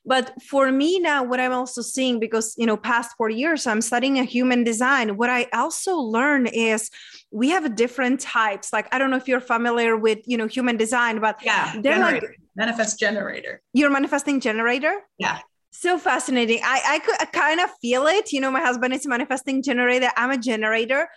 But 0.06 0.40
for 0.44 0.72
me 0.72 1.00
now, 1.00 1.24
what 1.24 1.40
I'm 1.40 1.52
also 1.52 1.82
seeing, 1.82 2.20
because, 2.20 2.54
you 2.56 2.68
know, 2.68 2.78
past 2.78 3.16
four 3.18 3.32
years, 3.32 3.66
I'm 3.66 3.82
studying 3.82 4.20
a 4.20 4.24
human 4.24 4.64
design. 4.64 5.18
What 5.18 5.32
I 5.32 5.48
also 5.54 5.96
learn 5.96 6.46
is 6.46 6.92
we 7.32 7.50
have 7.50 7.76
different 7.76 8.20
types. 8.20 8.72
Like, 8.72 8.94
I 8.94 9.00
don't 9.00 9.10
know 9.10 9.18
if 9.18 9.28
you're 9.28 9.42
familiar 9.42 9.98
with, 9.98 10.20
you 10.26 10.38
know, 10.38 10.46
human 10.46 10.78
design, 10.78 11.20
but 11.20 11.40
yeah, 11.44 11.74
they're 11.82 11.96
generator. 11.96 12.28
like 12.28 12.45
manifest 12.56 13.00
generator. 13.00 13.62
You're 13.74 13.90
manifesting 13.90 14.40
generator? 14.40 14.96
Yeah. 15.18 15.40
So 15.72 15.98
fascinating. 15.98 16.62
I, 16.64 16.82
I 16.88 17.00
could 17.00 17.16
I 17.20 17.26
kind 17.26 17.60
of 17.60 17.70
feel 17.82 18.08
it. 18.08 18.32
You 18.32 18.40
know, 18.40 18.50
my 18.50 18.62
husband 18.62 18.94
is 18.94 19.06
a 19.06 19.10
manifesting 19.10 19.62
generator. 19.62 20.10
I'm 20.16 20.32
a 20.32 20.38
generator. 20.38 21.10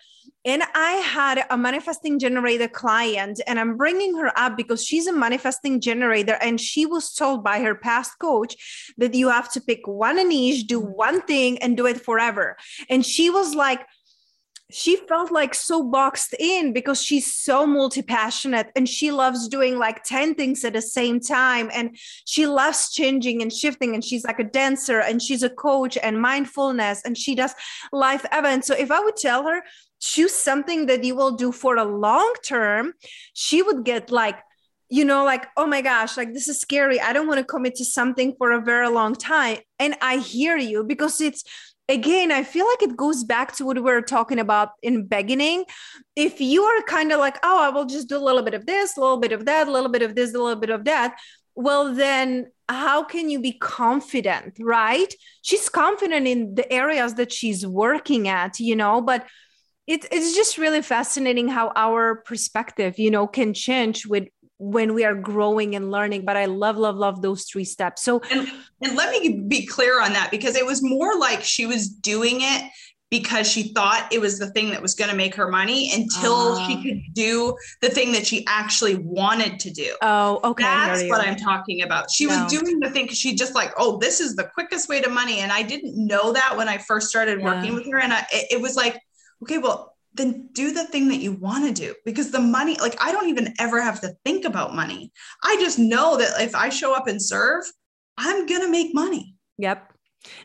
And 0.45 0.63
I 0.75 0.93
had 0.93 1.45
a 1.51 1.59
manifesting 1.59 2.19
generator 2.19 2.69
client, 2.69 3.41
and 3.47 3.59
I'm 3.59 3.77
bringing 3.77 4.17
her 4.17 4.33
up 4.39 4.57
because 4.57 4.85
she's 4.85 5.07
a 5.07 5.13
manifesting 5.13 5.81
generator. 5.81 6.39
And 6.41 6.61
she 6.61 6.87
was 6.87 7.13
told 7.13 7.45
by 7.45 7.61
her 7.61 7.75
past 7.75 8.19
coach 8.19 8.95
that 8.99 9.15
you 9.15 9.29
have 9.29 9.51
to 9.53 9.61
pick 9.61 9.87
one 9.87 10.17
niche, 10.29 10.67
do 10.67 10.81
one 10.81 11.23
thing, 11.23 11.59
and 11.59 11.77
do 11.77 11.87
it 11.87 12.01
forever. 12.01 12.57
And 12.89 13.05
she 13.05 13.31
was 13.31 13.55
like, 13.55 13.85
she 14.71 14.97
felt 14.97 15.33
like 15.33 15.55
so 15.55 15.83
boxed 15.83 16.35
in 16.39 16.73
because 16.73 17.03
she's 17.03 17.35
so 17.35 17.67
multi-passionate 17.67 18.71
and 18.77 18.89
she 18.89 19.11
loves 19.11 19.49
doing 19.49 19.79
like 19.79 20.05
10 20.05 20.35
things 20.35 20.65
at 20.65 20.75
the 20.75 20.83
same 20.83 21.21
time 21.21 21.71
and 21.73 21.97
she 22.27 22.47
loves 22.47 22.93
changing 22.93 23.41
and 23.41 23.53
shifting 23.53 23.95
and 23.95 24.05
she's 24.05 24.25
like 24.25 24.39
a 24.39 24.45
dancer 24.45 25.01
and 25.01 25.23
she's 25.23 25.43
a 25.43 25.49
coach 25.49 25.97
and 26.03 26.21
mindfulness 26.21 27.03
and 27.05 27.17
she 27.17 27.35
does 27.35 27.55
life 27.93 28.27
events 28.33 28.67
so 28.67 28.75
if 28.75 28.91
i 28.91 29.01
would 29.01 29.17
tell 29.17 29.47
her 29.47 29.63
choose 30.01 30.33
something 30.33 30.87
that 30.87 31.05
you 31.05 31.15
will 31.15 31.33
do 31.33 31.53
for 31.53 31.77
a 31.77 31.85
long 31.85 32.33
term, 32.45 32.93
she 33.35 33.63
would 33.63 33.85
get 33.85 34.11
like, 34.11 34.39
you 34.91 35.05
know, 35.05 35.25
like, 35.25 35.47
oh 35.57 35.67
my 35.67 35.83
gosh, 35.83 36.17
like 36.17 36.33
this 36.33 36.49
is 36.49 36.61
scary. 36.61 37.01
I 37.01 37.13
don't 37.13 37.27
want 37.27 37.39
to 37.39 37.45
commit 37.45 37.77
to 37.77 37.85
something 37.85 38.35
for 38.39 38.53
a 38.53 38.61
very 38.61 38.89
long 38.89 39.15
time. 39.15 39.59
And 39.79 39.97
I 40.01 40.17
hear 40.19 40.57
you 40.57 40.85
because 40.85 41.21
it's, 41.21 41.45
again, 41.89 42.31
I 42.31 42.45
feel 42.45 42.67
like 42.67 42.83
it 42.83 42.97
goes 42.97 43.25
back 43.25 43.57
to 43.57 43.65
what 43.65 43.77
we 43.77 43.83
were 43.83 44.03
talking 44.03 44.39
about 44.39 44.71
in 44.83 45.07
beginning. 45.07 45.65
If 46.17 46.41
you 46.41 46.63
are 46.63 46.83
kind 46.83 47.13
of 47.13 47.19
like, 47.19 47.39
oh, 47.43 47.63
I 47.63 47.71
will 47.71 47.87
just 47.87 48.09
do 48.09 48.17
a 48.17 48.19
little 48.19 48.43
bit 48.43 48.55
of 48.55 48.67
this, 48.67 48.97
a 48.97 49.01
little 49.01 49.17
bit 49.19 49.33
of 49.33 49.47
that, 49.47 49.69
a 49.69 49.71
little 49.71 49.91
bit 49.91 50.03
of 50.03 50.15
this, 50.15 50.35
a 50.35 50.39
little 50.39 50.61
bit 50.61 50.71
of 50.71 50.85
that, 50.85 51.19
well, 51.55 51.93
then 51.93 52.53
how 52.69 53.03
can 53.03 53.31
you 53.31 53.41
be 53.41 53.53
confident, 53.53 54.57
right? 54.61 55.13
She's 55.43 55.69
confident 55.69 56.27
in 56.27 56.55
the 56.55 56.71
areas 56.73 57.15
that 57.15 57.33
she's 57.33 57.67
working 57.67 58.29
at, 58.29 58.61
you 58.61 58.77
know, 58.77 59.01
but 59.01 59.27
it, 59.89 60.07
it's 60.13 60.37
just 60.37 60.59
really 60.59 60.83
fascinating 60.83 61.49
how 61.49 61.73
our 61.75 62.17
perspective, 62.17 62.99
you 62.99 63.11
know, 63.11 63.27
can 63.27 63.55
change 63.55 64.07
with 64.07 64.29
when 64.59 64.93
we 64.93 65.05
are 65.05 65.15
growing 65.15 65.77
and 65.77 65.91
learning 65.91 66.25
but 66.25 66.37
i 66.37 66.45
love 66.47 66.77
love 66.77 66.97
love 66.97 67.23
those 67.23 67.45
three 67.45 67.65
steps 67.65 68.03
so 68.03 68.21
and, 68.31 68.49
and 68.83 68.97
let 68.97 69.11
me 69.11 69.41
be 69.49 69.65
clear 69.65 70.03
on 70.03 70.13
that 70.13 70.31
because 70.31 70.57
it 70.57 70.67
was 70.67 70.83
more 70.83 71.17
like 71.17 71.43
she 71.43 71.65
was 71.65 71.89
doing 71.89 72.39
it 72.41 72.71
because 73.11 73.51
she 73.51 73.73
thought 73.73 74.07
it 74.13 74.21
was 74.21 74.39
the 74.39 74.51
thing 74.51 74.71
that 74.71 74.83
was 74.83 74.95
going 74.95 75.11
to 75.11 75.17
make 75.17 75.35
her 75.35 75.49
money 75.49 75.91
until 75.95 76.35
uh, 76.35 76.67
she 76.67 76.75
ah. 76.75 76.83
could 76.83 77.03
do 77.15 77.57
the 77.81 77.89
thing 77.89 78.13
that 78.13 78.27
she 78.27 78.45
actually 78.47 78.97
wanted 78.97 79.59
to 79.61 79.71
do. 79.71 79.97
Oh, 80.03 80.41
okay. 80.45 80.65
That's 80.65 81.09
what 81.09 81.27
I'm 81.27 81.37
talking 81.37 81.83
about. 81.83 82.11
She 82.11 82.27
no. 82.27 82.43
was 82.43 82.53
doing 82.53 82.81
the 82.81 82.91
thing 82.91 83.05
because 83.05 83.19
she 83.19 83.35
just 83.35 83.55
like, 83.55 83.73
oh, 83.79 83.99
this 83.99 84.21
is 84.21 84.37
the 84.37 84.45
quickest 84.45 84.89
way 84.91 85.01
to 85.01 85.09
money. 85.09 85.39
And 85.39 85.51
I 85.51 85.63
didn't 85.63 85.95
know 85.97 86.33
that 86.33 86.57
when 86.57 86.69
I 86.69 86.77
first 86.79 87.09
started 87.09 87.41
working 87.41 87.75
with 87.75 87.91
her. 87.91 87.99
And 87.99 88.13
I, 88.13 88.27
it, 88.31 88.47
it 88.53 88.61
was 88.61 88.77
like, 88.77 89.01
okay, 89.43 89.57
well, 89.57 89.97
then 90.19 90.51
do 90.53 90.73
the 90.73 90.85
thing 90.85 91.09
that 91.09 91.21
you 91.21 91.33
want 91.33 91.65
to 91.65 91.73
do 91.73 91.95
because 92.05 92.31
the 92.31 92.41
money, 92.41 92.77
like, 92.81 92.97
I 93.01 93.11
don't 93.13 93.29
even 93.29 93.55
ever 93.59 93.81
have 93.81 94.01
to 94.03 94.15
think 94.25 94.45
about 94.45 94.75
money. 94.75 95.13
I 95.43 95.57
just 95.61 95.79
know 95.79 96.19
that 96.19 96.43
if 96.43 96.55
I 96.55 96.69
show 96.69 96.95
up 96.95 97.07
and 97.07 97.23
serve, 97.23 97.65
I'm 98.19 98.47
going 98.47 98.61
to 98.61 98.71
make 98.71 98.95
money. 98.95 99.35
Yep. 99.57 99.93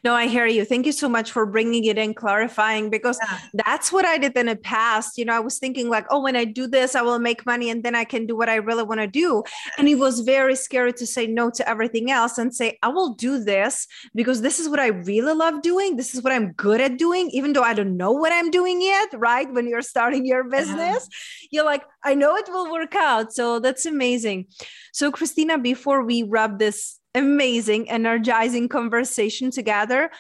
No, 0.04 0.14
I 0.14 0.28
hear 0.28 0.46
you. 0.46 0.66
Thank 0.66 0.86
you 0.86 0.92
so 0.92 1.10
much 1.10 1.32
for 1.32 1.46
bringing 1.46 1.86
it 1.86 1.98
in, 1.98 2.14
clarifying, 2.14 2.90
because 2.90 3.18
yeah. 3.22 3.40
that's 3.66 3.92
what 3.92 4.06
I 4.06 4.18
did 4.18 4.38
in 4.38 4.46
the 4.46 4.56
past. 4.56 5.18
You 5.18 5.26
know, 5.26 5.34
I 5.34 5.40
was 5.40 5.58
thinking, 5.60 5.90
like, 5.90 6.06
oh, 6.10 6.22
when 6.22 6.36
I 6.36 6.46
do 6.46 6.68
this, 6.68 6.96
I 6.96 7.02
will 7.02 7.20
make 7.20 7.46
money 7.46 7.70
and 7.70 7.84
then 7.84 7.96
I 7.96 8.04
can 8.04 8.26
do 8.26 8.36
what 8.36 8.50
I 8.50 8.56
really 8.56 8.84
want 8.84 9.02
to 9.02 9.08
do. 9.08 9.44
And 9.78 9.88
it 9.88 9.96
was 9.96 10.22
very 10.22 10.56
scary 10.56 10.94
to 10.94 11.08
say 11.08 11.28
no 11.28 11.50
to 11.52 11.68
everything 11.68 12.12
else 12.12 12.38
and 12.38 12.54
say, 12.54 12.78
I 12.84 12.90
will 12.90 13.14
do 13.16 13.44
this 13.44 13.88
because 14.14 14.42
this 14.42 14.60
is 14.60 14.70
what 14.70 14.80
I 14.80 14.88
really 14.88 15.34
love 15.34 15.62
doing. 15.62 15.96
This 15.96 16.14
is 16.14 16.22
what 16.22 16.34
I'm 16.34 16.52
good 16.54 16.80
at 16.80 16.98
doing, 16.98 17.30
even 17.32 17.54
though 17.54 17.64
I 17.64 17.74
don't 17.74 17.98
know 17.98 18.12
what 18.12 18.32
I'm 18.32 18.52
doing 18.52 18.82
yet, 18.82 19.10
right? 19.14 19.52
When 19.52 19.68
you're 19.68 19.82
starting 19.82 20.26
your 20.26 20.42
uh-huh. 20.42 20.58
business, 20.58 21.10
yeah. 21.42 21.48
you're 21.52 21.66
like, 21.66 21.84
I 22.04 22.16
know 22.16 22.36
it 22.36 22.48
will 22.50 22.72
work 22.72 22.96
out. 22.96 23.34
So 23.34 23.60
that's 23.60 23.86
amazing. 23.86 24.48
So, 24.92 25.12
Christina, 25.12 25.58
before 25.58 26.04
we 26.04 26.24
wrap 26.24 26.60
this 26.60 27.00
amazing, 27.16 27.90
energizing 27.90 28.70
conversation 28.70 29.52
together. 29.52 30.12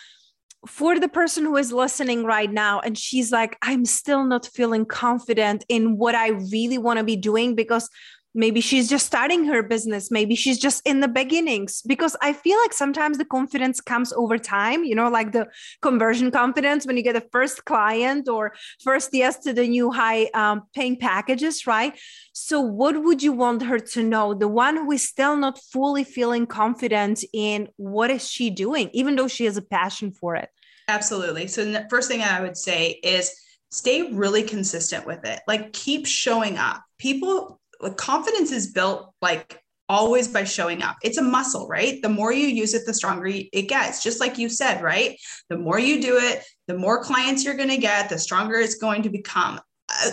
For 0.65 0.97
the 0.97 1.09
person 1.09 1.43
who 1.43 1.57
is 1.57 1.73
listening 1.73 2.23
right 2.23 2.49
now 2.49 2.79
and 2.79 2.97
she's 2.97 3.31
like, 3.31 3.57
I'm 3.61 3.83
still 3.83 4.23
not 4.23 4.45
feeling 4.45 4.85
confident 4.85 5.65
in 5.67 5.97
what 5.97 6.15
I 6.15 6.29
really 6.29 6.77
want 6.77 6.99
to 6.99 7.03
be 7.03 7.17
doing 7.17 7.53
because 7.53 7.89
maybe 8.33 8.61
she's 8.61 8.89
just 8.89 9.05
starting 9.05 9.45
her 9.45 9.61
business. 9.63 10.09
Maybe 10.09 10.35
she's 10.35 10.59
just 10.59 10.81
in 10.85 10.99
the 10.99 11.07
beginnings. 11.07 11.81
Because 11.85 12.15
i 12.21 12.33
feel 12.33 12.57
like 12.59 12.73
sometimes 12.73 13.17
the 13.17 13.25
confidence 13.25 13.79
comes 13.81 14.13
over 14.13 14.37
time 14.37 14.83
you 14.83 14.95
know 14.95 15.09
like 15.09 15.31
the 15.31 15.47
conversion 15.81 16.31
confidence 16.31 16.85
when 16.85 16.97
you 16.97 17.03
get 17.03 17.15
a 17.15 17.25
first 17.31 17.65
client 17.65 18.27
or 18.27 18.53
first 18.83 19.09
yes 19.13 19.37
to 19.39 19.53
the 19.53 19.67
new 19.67 19.91
high 19.91 20.25
um, 20.33 20.63
paying 20.75 20.97
packages 20.97 21.67
right? 21.67 21.97
So 22.33 22.59
what 22.61 23.03
would 23.03 23.21
you 23.21 23.33
want 23.33 23.63
her 23.63 23.79
to 23.79 24.03
know? 24.03 24.33
The 24.33 24.47
one 24.47 24.75
who 24.77 24.91
is 24.91 25.07
still 25.07 25.35
not 25.37 25.59
fully 25.71 26.03
feeling 26.03 26.45
confident 26.45 27.23
in 27.33 27.69
what 27.77 28.09
is 28.09 28.29
she 28.29 28.49
doing 28.49 28.89
even 28.93 29.15
though 29.15 29.27
she 29.27 29.45
has 29.45 29.57
a 29.57 29.61
passion 29.61 30.11
for 30.11 30.35
it? 30.35 30.49
Absolutely. 30.87 31.47
So 31.47 31.63
the 31.63 31.87
first 31.89 32.09
thing 32.09 32.21
i 32.21 32.41
would 32.41 32.57
say 32.57 32.99
is 33.03 33.31
stay 33.71 34.11
really 34.11 34.43
consistent 34.43 35.05
with 35.05 35.25
it. 35.25 35.41
Like 35.47 35.73
keep 35.73 36.05
showing 36.05 36.57
up. 36.57 36.83
People 36.99 37.59
like 37.83 37.97
confidence 37.97 38.51
is 38.51 38.71
built 38.71 39.13
like 39.21 39.59
always 39.89 40.27
by 40.27 40.43
showing 40.43 40.81
up. 40.81 40.97
It's 41.03 41.17
a 41.17 41.21
muscle, 41.21 41.67
right? 41.67 42.01
The 42.01 42.09
more 42.09 42.31
you 42.31 42.47
use 42.47 42.73
it, 42.73 42.85
the 42.85 42.93
stronger 42.93 43.27
it 43.27 43.67
gets. 43.67 44.01
Just 44.01 44.19
like 44.19 44.37
you 44.37 44.49
said, 44.49 44.81
right? 44.81 45.17
The 45.49 45.57
more 45.57 45.79
you 45.79 46.01
do 46.01 46.17
it, 46.17 46.43
the 46.67 46.77
more 46.77 47.03
clients 47.03 47.43
you're 47.43 47.57
going 47.57 47.69
to 47.69 47.77
get, 47.77 48.09
the 48.09 48.17
stronger 48.17 48.55
it's 48.55 48.75
going 48.75 49.03
to 49.03 49.09
become. 49.09 49.59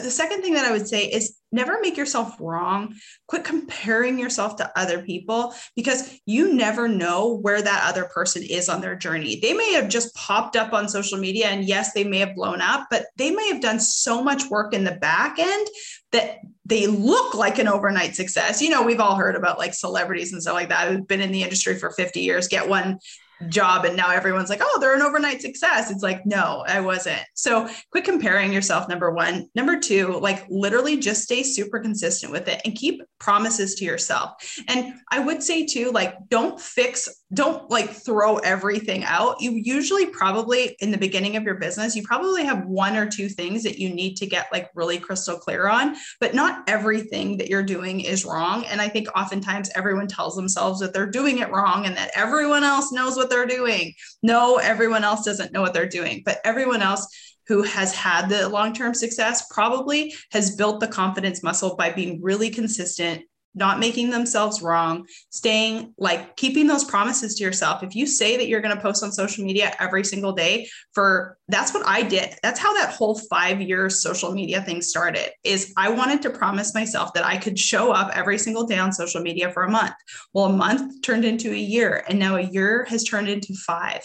The 0.02 0.10
second 0.10 0.42
thing 0.42 0.54
that 0.54 0.64
I 0.64 0.72
would 0.72 0.88
say 0.88 1.04
is 1.04 1.36
never 1.52 1.80
make 1.80 1.96
yourself 1.96 2.36
wrong. 2.40 2.94
Quit 3.26 3.44
comparing 3.44 4.18
yourself 4.18 4.56
to 4.56 4.70
other 4.78 5.02
people 5.02 5.54
because 5.74 6.18
you 6.26 6.54
never 6.54 6.88
know 6.88 7.36
where 7.38 7.60
that 7.60 7.88
other 7.88 8.04
person 8.04 8.42
is 8.42 8.68
on 8.68 8.80
their 8.80 8.96
journey. 8.96 9.40
They 9.40 9.52
may 9.52 9.72
have 9.72 9.88
just 9.88 10.14
popped 10.14 10.56
up 10.56 10.72
on 10.72 10.88
social 10.88 11.18
media 11.18 11.48
and 11.48 11.64
yes, 11.64 11.92
they 11.92 12.04
may 12.04 12.18
have 12.18 12.34
blown 12.34 12.60
up, 12.60 12.86
but 12.90 13.06
they 13.16 13.30
may 13.30 13.48
have 13.48 13.60
done 13.60 13.80
so 13.80 14.22
much 14.22 14.46
work 14.46 14.72
in 14.72 14.84
the 14.84 14.92
back 14.92 15.38
end 15.38 15.66
that 16.12 16.38
they 16.64 16.86
look 16.86 17.34
like 17.34 17.58
an 17.58 17.68
overnight 17.68 18.14
success. 18.14 18.62
You 18.62 18.70
know, 18.70 18.82
we've 18.82 19.00
all 19.00 19.16
heard 19.16 19.36
about 19.36 19.58
like 19.58 19.74
celebrities 19.74 20.32
and 20.32 20.40
stuff 20.40 20.54
like 20.54 20.68
that 20.68 20.88
who've 20.88 21.06
been 21.06 21.20
in 21.20 21.32
the 21.32 21.42
industry 21.42 21.76
for 21.78 21.90
50 21.90 22.20
years, 22.20 22.48
get 22.48 22.68
one 22.68 22.98
job 23.48 23.84
and 23.84 23.96
now 23.96 24.10
everyone's 24.10 24.50
like 24.50 24.60
oh 24.62 24.78
they're 24.80 24.94
an 24.94 25.02
overnight 25.02 25.40
success. 25.40 25.90
It's 25.90 26.02
like 26.02 26.24
no 26.26 26.64
i 26.66 26.80
wasn't. 26.80 27.22
So 27.34 27.68
quit 27.90 28.04
comparing 28.04 28.52
yourself 28.52 28.88
number 28.88 29.10
one. 29.10 29.48
Number 29.54 29.78
two 29.78 30.18
like 30.20 30.46
literally 30.48 30.96
just 30.96 31.22
stay 31.22 31.42
super 31.42 31.80
consistent 31.80 32.32
with 32.32 32.48
it 32.48 32.60
and 32.64 32.74
keep 32.74 33.02
promises 33.18 33.74
to 33.76 33.84
yourself. 33.84 34.32
And 34.68 34.94
i 35.10 35.18
would 35.18 35.42
say 35.42 35.66
too 35.66 35.90
like 35.90 36.16
don't 36.28 36.60
fix 36.60 37.19
don't 37.32 37.70
like 37.70 37.90
throw 37.90 38.38
everything 38.38 39.04
out 39.04 39.40
you 39.40 39.52
usually 39.52 40.06
probably 40.06 40.76
in 40.80 40.90
the 40.90 40.98
beginning 40.98 41.36
of 41.36 41.44
your 41.44 41.56
business 41.56 41.94
you 41.94 42.02
probably 42.02 42.44
have 42.44 42.66
one 42.66 42.96
or 42.96 43.08
two 43.08 43.28
things 43.28 43.62
that 43.62 43.78
you 43.78 43.92
need 43.92 44.16
to 44.16 44.26
get 44.26 44.48
like 44.52 44.70
really 44.74 44.98
crystal 44.98 45.36
clear 45.36 45.68
on 45.68 45.96
but 46.20 46.34
not 46.34 46.68
everything 46.68 47.36
that 47.36 47.48
you're 47.48 47.62
doing 47.62 48.00
is 48.00 48.24
wrong 48.24 48.64
and 48.66 48.80
i 48.80 48.88
think 48.88 49.08
oftentimes 49.16 49.70
everyone 49.74 50.08
tells 50.08 50.34
themselves 50.34 50.80
that 50.80 50.92
they're 50.92 51.10
doing 51.10 51.38
it 51.38 51.50
wrong 51.50 51.86
and 51.86 51.96
that 51.96 52.10
everyone 52.14 52.64
else 52.64 52.92
knows 52.92 53.16
what 53.16 53.30
they're 53.30 53.46
doing. 53.46 53.94
No, 54.22 54.56
everyone 54.56 55.04
else 55.04 55.24
doesn't 55.24 55.52
know 55.52 55.60
what 55.60 55.74
they're 55.74 55.88
doing, 55.88 56.22
but 56.24 56.40
everyone 56.44 56.82
else 56.82 57.06
who 57.46 57.62
has 57.62 57.94
had 57.94 58.28
the 58.28 58.48
long 58.48 58.72
term 58.72 58.94
success 58.94 59.46
probably 59.50 60.14
has 60.32 60.54
built 60.54 60.80
the 60.80 60.86
confidence 60.86 61.42
muscle 61.42 61.76
by 61.76 61.90
being 61.90 62.22
really 62.22 62.50
consistent, 62.50 63.22
not 63.54 63.80
making 63.80 64.10
themselves 64.10 64.62
wrong, 64.62 65.06
staying 65.30 65.92
like 65.98 66.36
keeping 66.36 66.66
those 66.66 66.84
promises 66.84 67.34
to 67.34 67.44
yourself. 67.44 67.82
If 67.82 67.96
you 67.96 68.06
say 68.06 68.36
that 68.36 68.48
you're 68.48 68.60
going 68.60 68.76
to 68.76 68.80
post 68.80 69.02
on 69.02 69.10
social 69.12 69.44
media 69.44 69.74
every 69.80 70.04
single 70.04 70.32
day 70.32 70.68
for 70.92 71.36
that's 71.48 71.74
what 71.74 71.86
I 71.86 72.02
did. 72.02 72.34
That's 72.42 72.60
how 72.60 72.72
that 72.74 72.94
whole 72.94 73.18
5 73.18 73.60
years 73.60 74.02
social 74.02 74.32
media 74.32 74.62
thing 74.62 74.80
started. 74.82 75.30
Is 75.42 75.72
I 75.76 75.90
wanted 75.90 76.22
to 76.22 76.30
promise 76.30 76.74
myself 76.74 77.12
that 77.14 77.24
I 77.24 77.36
could 77.38 77.58
show 77.58 77.90
up 77.90 78.16
every 78.16 78.38
single 78.38 78.66
day 78.66 78.78
on 78.78 78.92
social 78.92 79.20
media 79.20 79.50
for 79.50 79.64
a 79.64 79.70
month. 79.70 79.94
Well, 80.32 80.46
a 80.46 80.52
month 80.52 81.02
turned 81.02 81.24
into 81.24 81.50
a 81.52 81.56
year 81.56 82.04
and 82.08 82.18
now 82.18 82.36
a 82.36 82.42
year 82.42 82.84
has 82.84 83.02
turned 83.02 83.28
into 83.28 83.54
5. 83.54 84.00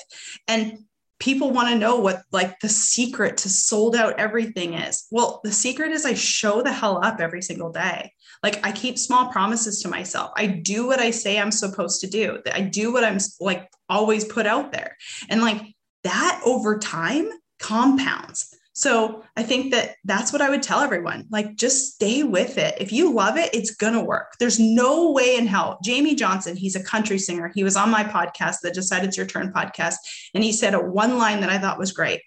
And 0.48 0.80
people 1.20 1.52
want 1.52 1.70
to 1.70 1.80
know 1.80 1.98
what 1.98 2.24
like 2.32 2.60
the 2.60 2.70
secret 2.70 3.38
to 3.38 3.50
sold 3.50 3.96
out 3.96 4.20
everything 4.20 4.74
is. 4.74 5.08
Well, 5.12 5.40
the 5.44 5.52
secret 5.52 5.92
is 5.92 6.06
I 6.06 6.14
show 6.14 6.62
the 6.62 6.74
hell 6.74 7.00
up 7.04 7.20
every 7.20 7.42
single 7.42 7.72
day. 7.72 8.12
Like 8.46 8.64
I 8.64 8.72
keep 8.72 9.00
small 9.00 9.30
promises 9.30 9.82
to 9.82 9.88
myself. 9.88 10.32
I 10.38 10.46
do 10.46 10.86
what 10.86 11.00
I 11.00 11.10
say 11.10 11.40
I'm 11.40 11.52
supposed 11.52 12.00
to 12.02 12.08
do. 12.08 12.44
I 12.54 12.62
do 12.62 12.94
what 12.94 13.04
I'm 13.04 13.18
like 13.40 13.68
always 13.90 14.24
put 14.24 14.46
out 14.46 14.72
there. 14.72 14.96
And 15.30 15.42
like 15.42 15.64
that 16.04 16.44
over 16.46 16.78
time 16.78 17.28
compounds. 17.58 18.56
So 18.74 19.24
I 19.36 19.42
think 19.42 19.72
that 19.72 19.96
that's 20.04 20.32
what 20.32 20.44
I 20.44 20.52
would 20.52 20.62
tell 20.62 20.82
everyone. 20.82 21.26
Like, 21.32 21.56
just 21.56 21.96
stay 21.96 22.22
with 22.22 22.60
it. 22.60 22.76
If 22.80 22.92
you 22.92 23.12
love 23.12 23.36
it, 23.38 23.50
it's 23.56 23.74
going 23.74 23.94
to 23.94 24.02
work. 24.02 24.34
There's 24.40 24.60
no 24.60 25.12
way 25.12 25.38
in 25.38 25.48
hell. 25.48 25.80
Jamey 25.84 26.16
Johnson, 26.16 26.56
he's 26.56 26.76
a 26.76 26.84
country 26.84 27.18
singer. 27.18 27.52
He 27.56 27.64
was 27.64 27.76
on 27.76 27.90
my 27.90 28.04
podcast, 28.04 28.58
the 28.62 28.70
Decide 28.70 29.06
It's 29.06 29.18
Your 29.18 29.26
Turn 29.26 29.52
podcast. 29.54 29.96
And 30.36 30.44
he 30.44 30.52
said 30.52 30.76
a 30.76 30.80
one 30.80 31.18
line 31.18 31.40
that 31.40 31.50
I 31.50 31.58
thought 31.58 31.80
was 31.80 31.94
great. 31.94 32.22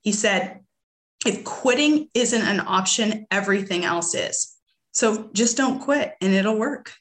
He 0.00 0.12
said, 0.12 0.60
if 1.26 1.44
quitting 1.44 2.08
isn't 2.14 2.40
an 2.40 2.60
option, 2.60 3.26
everything 3.30 3.84
else 3.84 4.14
is. 4.14 4.56
So 4.92 5.30
just 5.32 5.56
don't 5.56 5.80
quit 5.80 6.14
and 6.20 6.32
it'll 6.32 6.58
work. 6.58 6.92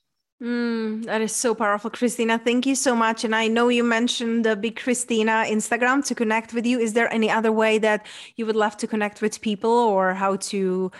Mm, 0.41 1.03
that 1.05 1.21
is 1.21 1.35
so 1.35 1.53
powerful, 1.53 1.89
Christina. 1.89 2.39
Thank 2.39 2.65
you 2.65 2.75
so 2.75 2.95
much. 2.95 3.25
And 3.25 3.35
I 3.35 3.49
know 3.49 3.67
you 3.67 3.83
mentioned 3.83 4.45
the 4.45 4.55
Big 4.55 4.79
Christina 4.79 5.43
Instagram 5.45 6.05
to 6.05 6.15
connect 6.15 6.53
with 6.53 6.65
you. 6.65 6.79
Is 6.79 6.93
there 6.93 7.11
any 7.13 7.29
other 7.29 7.51
way 7.51 7.77
that 7.79 8.05
you 8.37 8.45
would 8.45 8.55
love 8.55 8.77
to 8.77 8.87
connect 8.87 9.21
with 9.21 9.41
people 9.41 9.69
or 9.69 10.13
how 10.13 10.37
to 10.37 10.91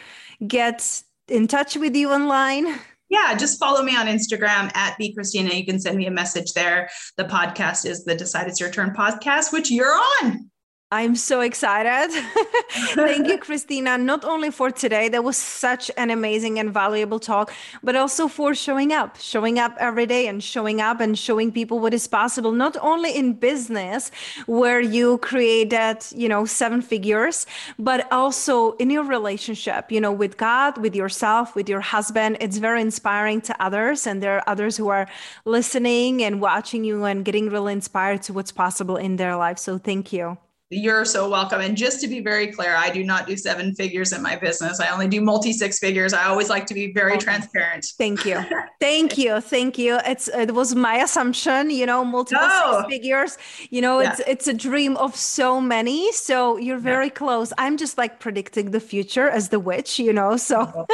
get 0.45 1.04
in 1.30 1.47
touch 1.47 1.78
with 1.78 1.95
you 1.95 2.12
online? 2.12 2.80
Yeah, 3.08 3.34
just 3.36 3.60
follow 3.60 3.82
me 3.82 3.95
on 3.95 4.08
Instagram 4.08 4.75
at 4.75 4.97
Be 4.97 5.13
Christina. 5.13 5.54
You 5.54 5.65
can 5.65 5.80
send 5.80 5.97
me 5.97 6.06
a 6.06 6.12
message 6.12 6.54
there. 6.54 6.89
The 7.15 7.23
podcast 7.23 7.86
is 7.86 8.04
the 8.04 8.15
Decide 8.15 8.47
It's 8.47 8.60
Your 8.60 8.69
Turn 8.69 8.91
podcast, 8.91 9.54
which 9.54 9.71
you're 9.71 9.97
on. 10.21 10.52
I'm 10.91 11.15
so 11.15 11.41
excited. 11.41 12.12
Thank 12.95 13.28
you, 13.28 13.38
Christina, 13.38 13.95
not 13.95 14.25
only 14.25 14.49
for 14.49 14.71
today, 14.71 15.08
that 15.10 15.23
was 15.23 15.38
such 15.38 15.91
an 15.97 16.10
amazing 16.10 16.58
and 16.58 16.73
valuable 16.73 17.19
talk, 17.19 17.54
but 17.84 17.95
also 17.95 18.28
for 18.28 18.56
showing 18.56 18.91
up, 18.91 19.15
showing 19.19 19.60
up 19.60 19.75
every 19.80 20.08
day 20.08 20.25
and 20.25 20.43
showing 20.43 20.82
up 20.82 20.99
and 20.99 21.15
showing 21.15 21.52
people 21.52 21.78
what 21.78 21.93
is 21.93 22.08
possible, 22.08 22.52
not 22.52 22.75
only 22.82 23.15
in 23.15 23.34
business 23.34 24.10
where 24.47 24.82
you 24.82 25.19
created, 25.19 25.97
you 26.15 26.28
know, 26.28 26.43
seven 26.45 26.82
figures, 26.82 27.45
but 27.78 28.12
also 28.12 28.71
in 28.78 28.89
your 28.89 29.04
relationship, 29.04 29.91
you 29.91 30.02
know, 30.02 30.12
with 30.12 30.38
God, 30.38 30.80
with 30.80 30.95
yourself, 30.95 31.56
with 31.56 31.69
your 31.69 31.82
husband. 31.82 32.38
It's 32.39 32.58
very 32.58 32.82
inspiring 32.82 33.41
to 33.41 33.63
others. 33.63 34.08
And 34.08 34.23
there 34.23 34.38
are 34.38 34.43
others 34.47 34.75
who 34.75 34.88
are 34.88 35.08
listening 35.45 36.23
and 36.23 36.41
watching 36.41 36.84
you 36.84 37.04
and 37.04 37.23
getting 37.23 37.52
really 37.52 37.73
inspired 37.73 38.23
to 38.23 38.34
what's 38.34 38.52
possible 38.52 38.97
in 38.97 39.17
their 39.17 39.36
life. 39.36 39.60
So 39.60 39.78
thank 39.78 40.12
you. 40.12 40.39
You're 40.71 41.03
so 41.03 41.27
welcome. 41.27 41.62
And 41.62 41.75
just 41.75 41.99
to 42.01 42.08
be 42.08 42.19
very 42.19 42.51
clear, 42.51 42.75
I 42.75 42.91
do 42.91 43.03
not 43.03 43.25
do 43.25 43.36
seven 43.36 43.73
figures 43.73 44.13
in 44.13 44.21
my 44.21 44.36
business. 44.36 44.79
I 44.79 44.89
only 44.89 45.08
do 45.08 45.19
multi 45.19 45.51
six 45.51 45.79
figures. 45.79 46.13
I 46.13 46.25
always 46.25 46.47
like 46.47 46.67
to 46.67 46.75
be 46.75 46.93
very 46.93 47.17
transparent. 47.17 47.88
Thank 47.97 48.23
you. 48.23 48.45
Thank 48.79 49.17
you. 49.17 49.41
Thank 49.41 49.79
you. 49.79 49.97
It's 50.05 50.27
it 50.27 50.53
was 50.53 50.75
my 50.75 50.97
assumption, 50.97 51.71
you 51.71 51.88
know, 51.88 52.05
multiple 52.05 52.43
oh. 52.43 52.82
six 52.82 52.93
figures. 52.93 53.38
You 53.71 53.82
know, 53.82 53.99
yeah. 53.99 54.12
it's 54.12 54.21
it's 54.27 54.47
a 54.47 54.53
dream 54.53 54.95
of 54.97 55.15
so 55.15 55.60
many. 55.60 56.12
So 56.12 56.58
you're 56.58 56.77
very 56.77 57.08
yeah. 57.08 57.13
close. 57.13 57.51
I'm 57.58 57.75
just 57.75 57.97
like 57.97 58.19
predicting 58.19 58.69
the 58.69 58.79
future 58.79 59.27
as 59.27 59.49
the 59.49 59.60
witch, 59.60 59.97
you 59.97 60.13
know. 60.13 60.38
So 60.38 60.60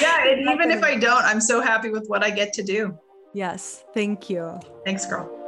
yeah, 0.00 0.28
and 0.28 0.48
even 0.54 0.70
if 0.70 0.84
I 0.84 0.96
don't, 0.96 1.24
I'm 1.24 1.40
so 1.40 1.60
happy 1.60 1.90
with 1.90 2.06
what 2.06 2.22
I 2.22 2.30
get 2.30 2.52
to 2.52 2.62
do. 2.62 2.96
Yes. 3.34 3.84
Thank 3.94 4.30
you. 4.30 4.60
Thanks, 4.84 5.06
girl. 5.06 5.45